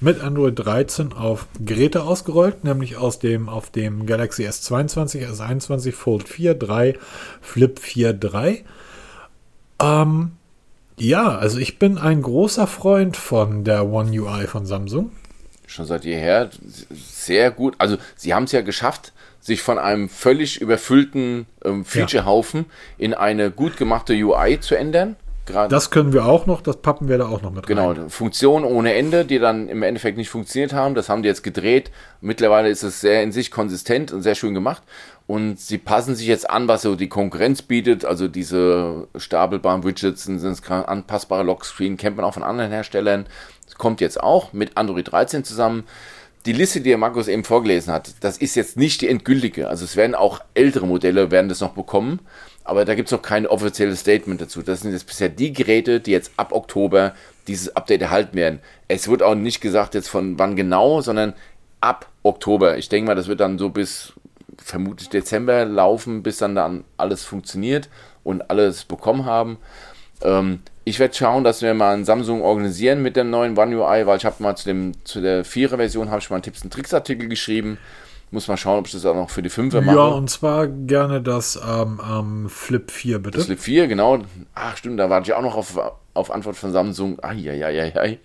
[0.00, 6.28] mit Android 13 auf Geräte ausgerollt, nämlich aus dem auf dem Galaxy S22, S21, Fold
[6.28, 6.94] 4, 3,
[7.40, 8.64] Flip 4, 3.
[9.80, 10.32] Ähm,
[10.96, 15.10] ja, also ich bin ein großer Freund von der One UI von Samsung.
[15.66, 16.50] Schon seit jeher
[16.90, 17.74] sehr gut.
[17.78, 22.66] Also sie haben es ja geschafft, sich von einem völlig überfüllten ähm, Featurehaufen
[22.98, 25.16] in eine gut gemachte UI zu ändern.
[25.48, 28.10] Gerade Das können wir auch noch, das pappen wir da auch noch mit Genau, rein.
[28.10, 30.94] Funktionen ohne Ende, die dann im Endeffekt nicht funktioniert haben.
[30.94, 31.90] Das haben die jetzt gedreht.
[32.20, 34.82] Mittlerweile ist es sehr in sich konsistent und sehr schön gemacht.
[35.26, 38.04] Und sie passen sich jetzt an, was so die Konkurrenz bietet.
[38.04, 43.26] Also diese stapelbaren Widgets, sind anpassbare Lockscreen, kennt man auch von anderen Herstellern.
[43.64, 45.84] Das kommt jetzt auch mit Android 13 zusammen.
[46.46, 49.68] Die Liste, die Markus eben vorgelesen hat, das ist jetzt nicht die endgültige.
[49.68, 52.20] Also es werden auch ältere Modelle werden das noch bekommen.
[52.68, 54.60] Aber da gibt es noch kein offizielles Statement dazu.
[54.60, 57.14] Das sind jetzt bisher die Geräte, die jetzt ab Oktober
[57.46, 58.60] dieses Update erhalten werden.
[58.88, 61.32] Es wird auch nicht gesagt jetzt von wann genau, sondern
[61.80, 62.76] ab Oktober.
[62.76, 64.12] Ich denke mal, das wird dann so bis
[64.58, 67.88] vermutlich Dezember laufen, bis dann dann alles funktioniert
[68.22, 69.56] und alles bekommen haben.
[70.20, 74.06] Ähm, ich werde schauen, dass wir mal ein Samsung organisieren mit dem neuen One UI,
[74.06, 76.62] weil ich habe mal zu, dem, zu der 4er Version habe ich mal einen Tipps
[76.62, 77.78] und Tricks Artikel geschrieben.
[78.30, 79.96] Muss mal schauen, ob ich das auch noch für die 5er mache.
[79.96, 83.38] Ja, und zwar gerne das ähm, ähm, Flip 4, bitte.
[83.38, 84.18] Das Flip 4, genau.
[84.54, 85.78] Ach, stimmt, da warte ich auch noch auf,
[86.12, 87.22] auf Antwort von Samsung.
[87.22, 88.18] Eieieiei.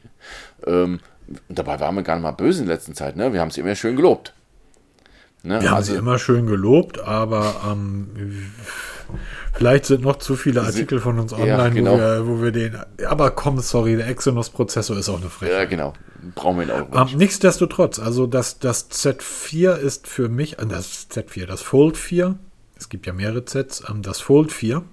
[0.67, 0.99] Ähm,
[1.47, 3.31] dabei waren wir gar nicht mal böse in letzter Zeit, ne?
[3.31, 4.33] Wir haben es immer schön gelobt.
[5.43, 5.61] Ne?
[5.61, 8.51] Wir haben also, sie immer schön gelobt, aber ähm,
[9.53, 11.93] vielleicht sind noch zu viele Artikel von uns online, genau.
[11.93, 12.77] wo, wir, wo wir den.
[13.07, 15.57] Aber komm, sorry, der Exynos-Prozessor ist auch eine Frechheit.
[15.57, 15.93] ja, genau.
[16.35, 17.11] Brauchen wir ihn auch.
[17.11, 22.37] Ähm, nichtsdestotrotz, also das, das Z4 ist für mich, äh, das Z4, das Fold 4,
[22.77, 24.83] es gibt ja mehrere Zs, ähm, das Fold 4,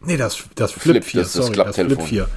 [0.00, 2.06] nee, das, das Flip, Flip, 4, das ist das sorry, das Flip Klapptelefon.
[2.06, 2.28] 4,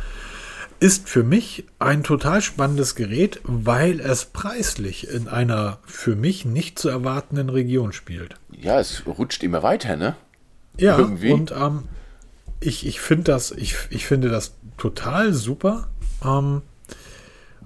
[0.80, 6.78] ist für mich ein total spannendes Gerät, weil es preislich in einer für mich nicht
[6.78, 8.36] zu erwartenden Region spielt.
[8.52, 10.18] ja, es rutscht immer weiter, ne?
[10.78, 11.32] Ja, Irgendwie.
[11.32, 11.84] und ähm,
[12.60, 15.88] ich, ich finde das, ich, ich finde das total super.
[16.24, 16.62] Ähm,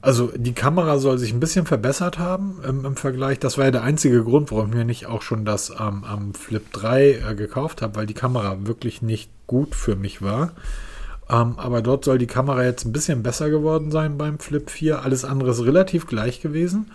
[0.02, 3.40] also die Kamera soll sich ein bisschen verbessert haben im, im Vergleich.
[3.40, 6.34] Das war ja der einzige Grund, warum ich mir nicht auch schon das ähm, am
[6.34, 10.52] Flip 3 äh, gekauft habe, weil die Kamera wirklich nicht gut für mich war.
[11.30, 15.04] Ähm, aber dort soll die Kamera jetzt ein bisschen besser geworden sein beim Flip 4.
[15.04, 16.92] Alles andere ist relativ gleich gewesen.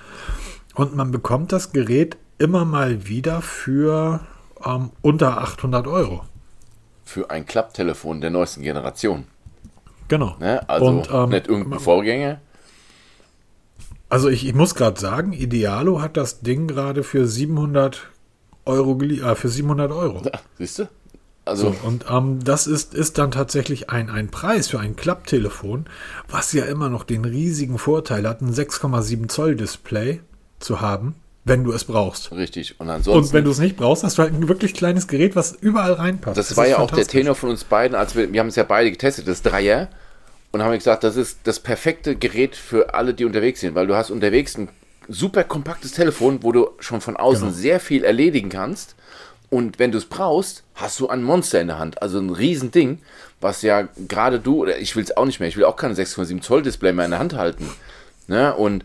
[0.74, 4.20] Und man bekommt das Gerät immer mal wieder für
[4.66, 6.24] ähm, unter 800 Euro.
[7.04, 9.24] Für ein Klapptelefon der neuesten Generation.
[10.08, 10.36] Genau.
[10.38, 10.68] Ne?
[10.68, 12.40] Also Und, ähm, nicht irgendein Vorgänger.
[14.08, 18.10] Also ich, ich muss gerade sagen, Idealo hat das Ding gerade für 700
[18.66, 20.22] Euro äh, für 700 Euro.
[20.24, 20.88] Ja, siehst du?
[21.44, 25.86] Also, So, und ähm, das ist, ist dann tatsächlich ein, ein Preis für ein Klapptelefon,
[26.28, 30.20] was ja immer noch den riesigen Vorteil hat, ein 6,7 Zoll Display
[30.60, 32.30] zu haben, wenn du es brauchst.
[32.32, 32.78] richtig.
[32.78, 33.34] Und Und ansonsten.
[33.34, 36.36] wenn du es nicht brauchst, hast du halt ein wirklich kleines Gerät, was überall reinpasst.
[36.36, 37.06] Das, war ist ja auch der.
[37.06, 39.88] Tenor von uns beiden, als wir, wir haben es ja beide getestet, das Dreier,
[40.52, 43.96] und haben gesagt, das ist das perfekte Gerät für alle, die unterwegs sind, weil du
[43.96, 44.68] hast unterwegs ein
[45.08, 47.58] super kompaktes Telefon, wo du schon von außen Genau.
[47.58, 48.94] sehr viel erledigen kannst.
[49.50, 53.00] Und wenn du es brauchst, hast du ein Monster in der Hand, also ein Riesending,
[53.40, 55.94] was ja gerade du, oder ich will es auch nicht mehr, ich will auch keine
[55.94, 57.68] 6,7 Zoll Display mehr in der Hand halten.
[58.28, 58.54] Ne?
[58.54, 58.84] Und,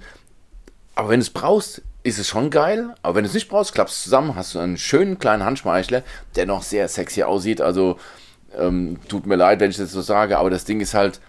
[0.95, 3.73] aber wenn du es brauchst, ist es schon geil, aber wenn du es nicht brauchst,
[3.73, 6.03] klappst du zusammen, hast du einen schönen kleinen Handschmeichler,
[6.35, 7.61] der noch sehr sexy aussieht.
[7.61, 7.97] Also
[8.57, 11.19] Ähm, tut mir leid, wenn ich das so sage, aber das Ding ist halt,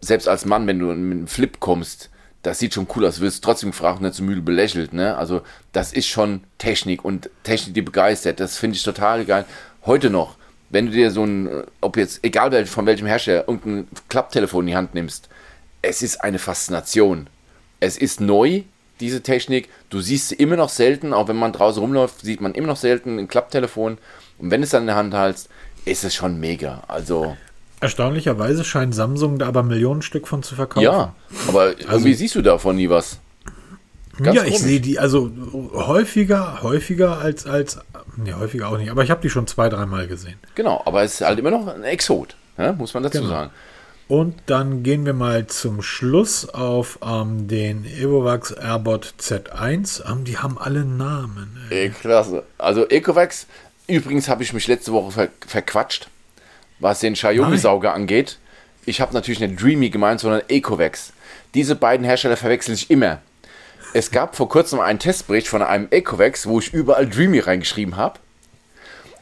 [0.00, 2.08] selbst als Mann, wenn du mit einem Flip kommst,
[2.42, 5.16] das sieht schon cool aus, wirst trotzdem gefragt und nicht so müde belächelt, ne?
[5.16, 5.42] Also,
[5.72, 8.38] das ist schon Technik und Technik, die begeistert.
[8.38, 9.44] Das finde ich total geil.
[9.84, 10.36] Heute noch,
[10.70, 14.76] wenn du dir so ein, ob jetzt, egal von welchem Hersteller, irgendein Klapptelefon in die
[14.76, 15.28] Hand nimmst,
[15.82, 17.28] es ist eine Faszination.
[17.80, 18.62] Es ist neu,
[19.00, 19.68] diese Technik.
[19.90, 22.76] Du siehst sie immer noch selten, auch wenn man draußen rumläuft, sieht man immer noch
[22.76, 23.98] selten ein Klapptelefon.
[24.38, 25.48] Und wenn es dann in der Hand hältst,
[25.84, 26.82] ist es schon mega.
[26.88, 27.36] Also.
[27.80, 30.84] Erstaunlicherweise scheint Samsung da aber Millionen Stück von zu verkaufen.
[30.84, 31.14] Ja,
[31.48, 33.18] aber also, irgendwie siehst du davon nie was.
[34.22, 35.30] Ganz ja, ich sehe die also
[35.74, 37.78] häufiger, häufiger als, als,
[38.16, 40.38] ne, häufiger auch nicht, aber ich habe die schon zwei, dreimal gesehen.
[40.54, 43.30] Genau, aber es ist halt immer noch ein Exot, ja, muss man dazu genau.
[43.30, 43.50] sagen.
[44.08, 50.08] Und dann gehen wir mal zum Schluss auf ähm, den Evovax Airbot Z1.
[50.08, 51.66] Ähm, die haben alle Namen.
[51.70, 51.90] Ey.
[51.90, 52.44] Klasse.
[52.56, 53.46] Also Ecovax,
[53.88, 56.08] übrigens habe ich mich letzte Woche ver verquatscht,
[56.78, 58.38] was den Xiaomi-Sauger angeht.
[58.84, 61.12] Ich habe natürlich nicht Dreamy gemeint, sondern Ecovax.
[61.54, 63.20] Diese beiden Hersteller verwechsel ich immer.
[63.92, 68.20] Es gab vor kurzem einen Testbericht von einem Ecovax, wo ich überall Dreamy reingeschrieben habe.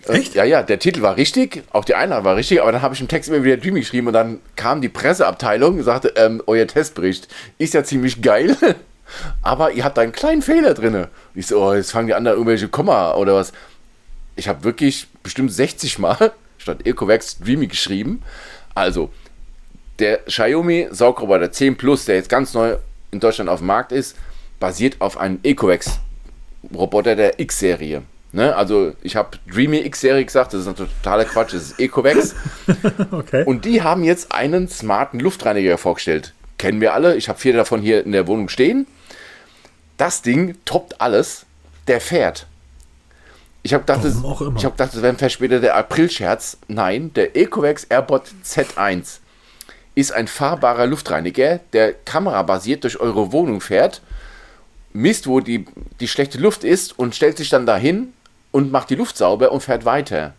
[0.09, 0.34] Echt?
[0.34, 3.00] Ja, ja, der Titel war richtig, auch die Einladung war richtig, aber dann habe ich
[3.00, 6.66] im Text immer wieder Dreamy geschrieben und dann kam die Presseabteilung und sagte, ähm, euer
[6.66, 7.28] Testbericht
[7.59, 8.57] ist ja ziemlich geil,
[9.42, 11.07] aber ihr habt da einen kleinen Fehler drin.
[11.34, 13.52] Ich so, oh, jetzt fangen die an da irgendwelche Komma oder was.
[14.36, 18.22] Ich habe wirklich bestimmt 60 Mal statt Ecovax Dreamy geschrieben.
[18.74, 19.11] Also,
[19.98, 22.76] der Xiaomi Saugroboter 10 Plus, der jetzt ganz neu
[23.11, 24.16] in Deutschland auf dem Markt ist,
[24.61, 26.00] basiert auf einem Ecovax
[26.74, 28.02] Roboter der X-Serie.
[28.35, 28.55] Ne?
[28.57, 32.35] Also ich habe Dreamy X-Serie gesagt, das ist ein totaler Quatsch, das ist Ecovax.
[33.12, 33.45] okay.
[33.45, 36.35] Und die haben jetzt einen smarten Luftreiniger vorgestellt.
[36.59, 38.89] Kennen wir alle, ich habe vier davon hier in der Wohnung stehen.
[39.99, 41.47] Das Ding toppt alles,
[41.87, 42.49] der fährt.
[43.62, 44.16] Ich habe gedacht, das,
[44.57, 46.59] ich hab gedacht, das wäre vielleicht später der April-Scherz.
[46.66, 49.20] Nein, der Ecovax Airbot Z1
[49.95, 54.03] ist ein fahrbarer Luftreiniger, der kamerabasiert durch eure Wohnung fährt,
[54.93, 55.66] misst, wo die,
[56.01, 58.12] die schlechte Luft ist und stellt sich dann dahin
[58.55, 60.32] und macht die Luft sauber und fährt weiter.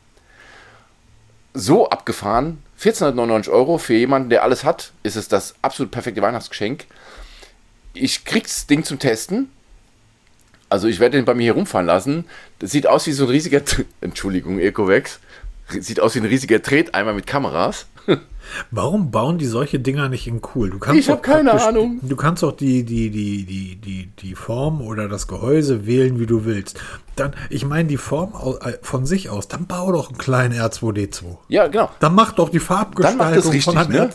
[1.53, 6.85] So abgefahren, 1499 Euro für jemanden, der alles hat, ist es das absolut perfekte Weihnachtsgeschenk.
[7.93, 9.51] Ich krieg's Ding zum Testen.
[10.69, 12.23] Also ich werde den bei mir hier rumfahren lassen.
[12.59, 13.61] Das sieht aus wie so ein riesiger,
[13.99, 15.19] Entschuldigung, Ecovex.
[15.67, 17.85] Sieht aus wie ein riesiger Treteimer mit Kameras.
[18.71, 20.69] Warum bauen die solche Dinger nicht in cool?
[20.69, 21.99] Du kannst ich habe keine Ahnung.
[22.01, 26.25] Du kannst auch die, die, die, die, die, die Form oder das Gehäuse wählen, wie
[26.25, 26.79] du willst.
[27.15, 31.23] Dann, ich meine, die Form äh, von sich aus, dann bau doch einen kleinen R2D2.
[31.49, 31.89] Ja, genau.
[31.99, 34.09] Dann mach doch die Farbgestaltung richtig, von, einem ne?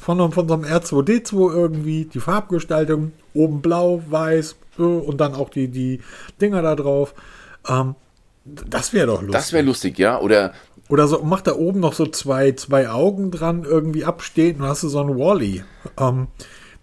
[0.00, 5.50] von, von so einem R2D2 irgendwie, die Farbgestaltung, oben blau, weiß äh, und dann auch
[5.50, 6.00] die, die
[6.40, 7.14] Dinger da drauf.
[7.68, 7.94] Ähm,
[8.44, 9.32] das wäre doch lustig.
[9.32, 10.20] Das wäre lustig, ja.
[10.20, 10.52] Oder
[10.88, 14.82] oder so, mach da oben noch so zwei, zwei Augen dran irgendwie abstehen und hast
[14.82, 15.62] du so einen Wally,
[15.98, 16.26] ähm,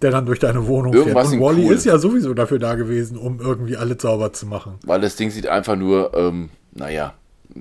[0.01, 1.41] der dann durch deine Wohnung Irgendwas fährt.
[1.41, 1.73] Und Wally cool.
[1.73, 4.75] ist ja sowieso dafür da gewesen, um irgendwie alle sauber zu machen.
[4.85, 7.15] Weil das Ding sieht einfach nur, ähm, naja,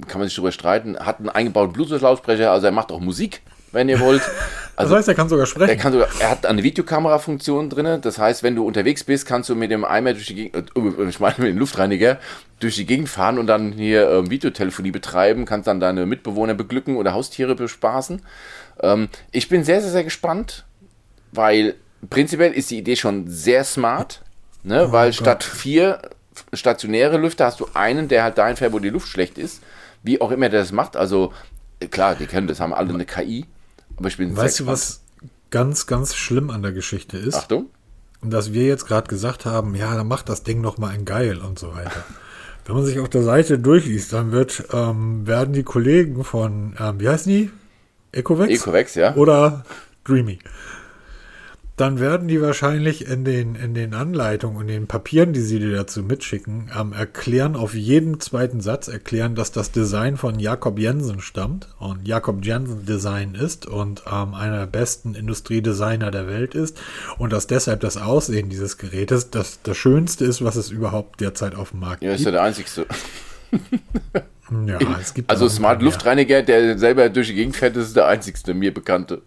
[0.07, 3.43] kann man sich drüber streiten, hat einen eingebauten Bluetooth-Lautsprecher, also er macht auch Musik
[3.77, 4.23] wenn ihr wollt.
[4.77, 5.71] Also, das heißt, er kann sogar sprechen.
[5.71, 8.01] Er, kann sogar, er hat eine Videokamera-Funktion drin.
[8.03, 11.09] Das heißt, wenn du unterwegs bist, kannst du mit dem Eimer durch die Gegend, äh,
[11.09, 12.19] ich meine mit dem Luftreiniger,
[12.61, 16.97] durch die Gegend fahren und dann hier ähm, Videotelefonie betreiben, kannst dann deine Mitbewohner beglücken
[16.97, 18.21] oder Haustiere bespaßen.
[18.81, 20.65] Ähm, ich bin sehr, sehr, sehr gespannt,
[21.33, 21.75] weil
[22.11, 24.21] prinzipiell ist die Idee schon sehr smart,
[24.63, 24.89] ne?
[24.89, 25.15] Oh weil Gott.
[25.15, 26.03] statt vier
[26.53, 29.63] stationäre Lüfter hast du einen, der halt dahin fährt, wo die Luft schlecht ist.
[30.03, 30.97] Wie auch immer der das macht.
[30.97, 31.33] Also
[31.91, 33.47] klar, die kennen das, haben alle eine KI.
[33.97, 35.03] Aber ich bin Weißt du, was
[35.51, 37.35] ganz, ganz schlimm an der Geschichte ist?
[37.35, 37.67] Achtung.
[38.21, 41.05] Und dass wir jetzt gerade gesagt haben, ja, dann macht das Ding noch mal ein
[41.05, 42.05] Geil und so weiter.
[42.65, 46.99] Wenn man sich auf der Seite durchliest, dann wird, ähm, werden die Kollegen von, ähm,
[46.99, 47.51] wie heißen die?
[48.13, 48.53] Ecovex?
[48.53, 49.15] Ecovex, ja.
[49.15, 49.65] Oder
[50.05, 50.39] Dreamy
[51.77, 55.77] dann werden die wahrscheinlich in den, in den Anleitungen und den Papieren, die sie dir
[55.77, 61.21] dazu mitschicken, ähm, erklären, auf jeden zweiten Satz erklären, dass das Design von Jakob Jensen
[61.21, 66.79] stammt und Jakob Jensen Design ist und ähm, einer der besten Industriedesigner der Welt ist
[67.19, 71.55] und dass deshalb das Aussehen dieses Gerätes das, das Schönste ist, was es überhaupt derzeit
[71.55, 72.11] auf dem Markt gibt.
[72.11, 72.87] Ja, ist ja der einzigste.
[74.67, 78.55] ja, es gibt also Smart Luftreiniger, der selber durch die Gegend fährt, ist der einzigste
[78.55, 79.21] mir bekannte.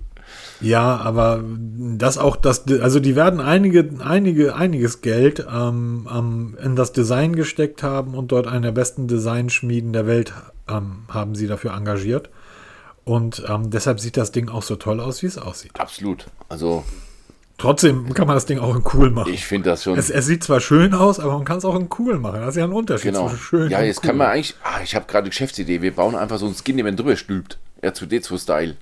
[0.62, 6.76] Ja, aber das auch das, also die werden einige, einige, einiges Geld ähm, ähm, in
[6.76, 10.34] das Design gesteckt haben und dort eine der besten Designschmieden der Welt
[10.68, 12.30] ähm, haben sie dafür engagiert.
[13.06, 15.72] Und ähm, deshalb sieht das Ding auch so toll aus, wie es aussieht.
[15.80, 16.26] Absolut.
[16.48, 16.84] Also.
[17.58, 19.34] Trotzdem kann man das Ding auch in cool machen.
[19.34, 19.98] Ich finde das schon.
[19.98, 22.40] Es, es, sieht zwar schön aus, aber man kann es auch in cool machen.
[22.40, 23.28] Das ist ja ein Unterschied genau.
[23.28, 24.10] zwischen schön Ja, jetzt cool.
[24.10, 24.56] kann man eigentlich.
[24.64, 25.82] Ah, ich habe gerade Geschäftsidee.
[25.82, 27.58] Wir bauen einfach so ein Skin, den man drüber stülpt.
[27.82, 28.78] R2D2-Style.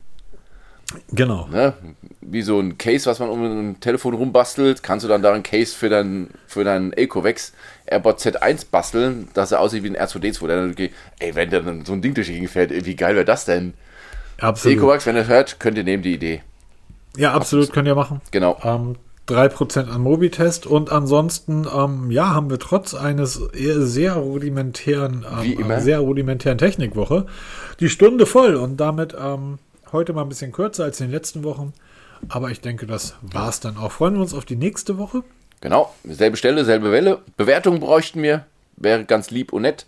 [1.11, 1.47] Genau.
[1.51, 1.73] Ne?
[2.21, 5.43] Wie so ein Case, was man um ein Telefon rumbastelt, kannst du dann da ein
[5.43, 7.53] Case für dein, für dein Ecovex
[7.85, 10.47] AirBot Z1 basteln, dass er aussieht wie ein R2D2.
[10.47, 13.25] Dann, okay, ey, wenn dann so ein Ding durch die Gegend fährt, wie geil wäre
[13.25, 13.73] das denn?
[14.39, 14.77] Absolut.
[14.77, 16.41] Ecovax, wenn ihr hört, könnt ihr nehmen die Idee.
[17.17, 18.21] Ja, absolut, könnt ihr machen.
[18.31, 18.57] Genau.
[18.63, 18.95] Ähm,
[19.27, 25.79] 3% an Mobitest und ansonsten, ähm, ja, haben wir trotz eines eher sehr rudimentären, ähm,
[25.79, 27.25] sehr rudimentären Technikwoche
[27.79, 29.59] die Stunde voll und damit ähm,
[29.91, 31.73] heute mal ein bisschen kürzer als in den letzten Wochen.
[32.29, 33.91] Aber ich denke, das war's dann auch.
[33.91, 35.23] Freuen wir uns auf die nächste Woche.
[35.61, 37.19] Genau, selbe Stelle, selbe Welle.
[37.35, 39.85] Bewertungen bräuchten wir, wäre ganz lieb und nett,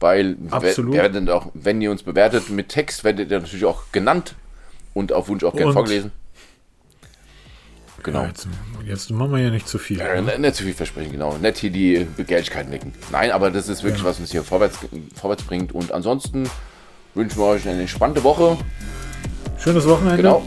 [0.00, 1.28] weil Absolut.
[1.30, 4.34] auch, wenn ihr uns bewertet mit Text, werdet ihr natürlich auch genannt
[4.94, 6.12] und auf Wunsch auch gern Und- vorgelesen.
[8.02, 8.22] Genau.
[8.22, 8.48] Ja, jetzt,
[8.86, 9.98] jetzt machen wir ja nicht zu viel.
[9.98, 11.36] Ja, nicht, nicht zu viel versprechen, genau.
[11.38, 12.92] Nicht hier die Begehrlichkeiten wecken.
[13.10, 14.78] Nein, aber das ist wirklich, was uns hier vorwärts,
[15.16, 15.72] vorwärts bringt.
[15.72, 16.48] Und ansonsten
[17.14, 18.56] wünschen wir euch eine entspannte Woche.
[19.58, 20.16] Schönes Wochenende.
[20.18, 20.42] Genau.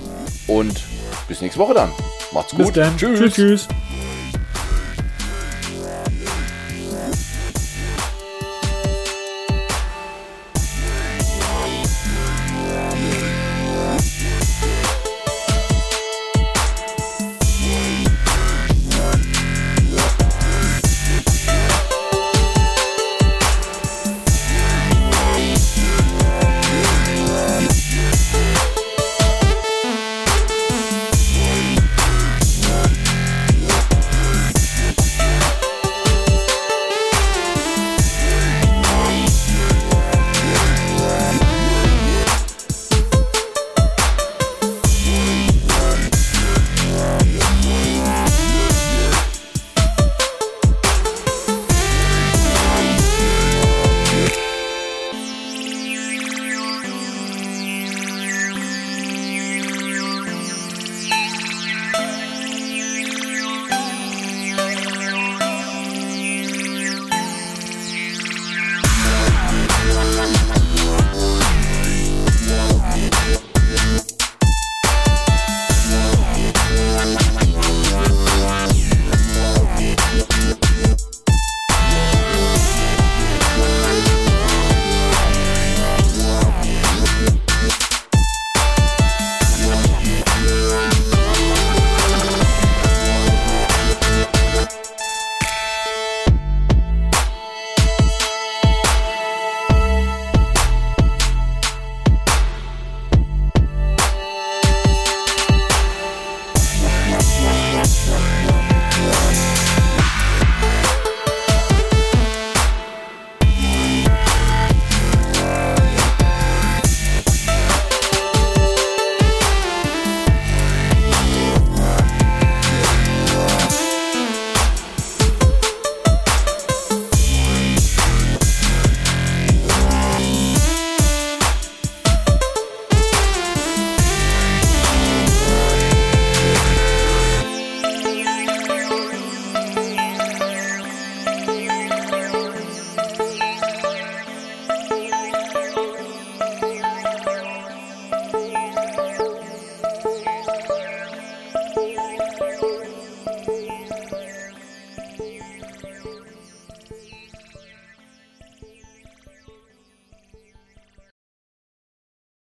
[0.47, 0.83] Und
[1.27, 1.91] bis nächste Woche dann.
[2.33, 2.77] Macht's Bis gut.
[2.77, 2.97] dann.
[2.97, 3.33] tschüss.
[3.33, 3.67] tschüss.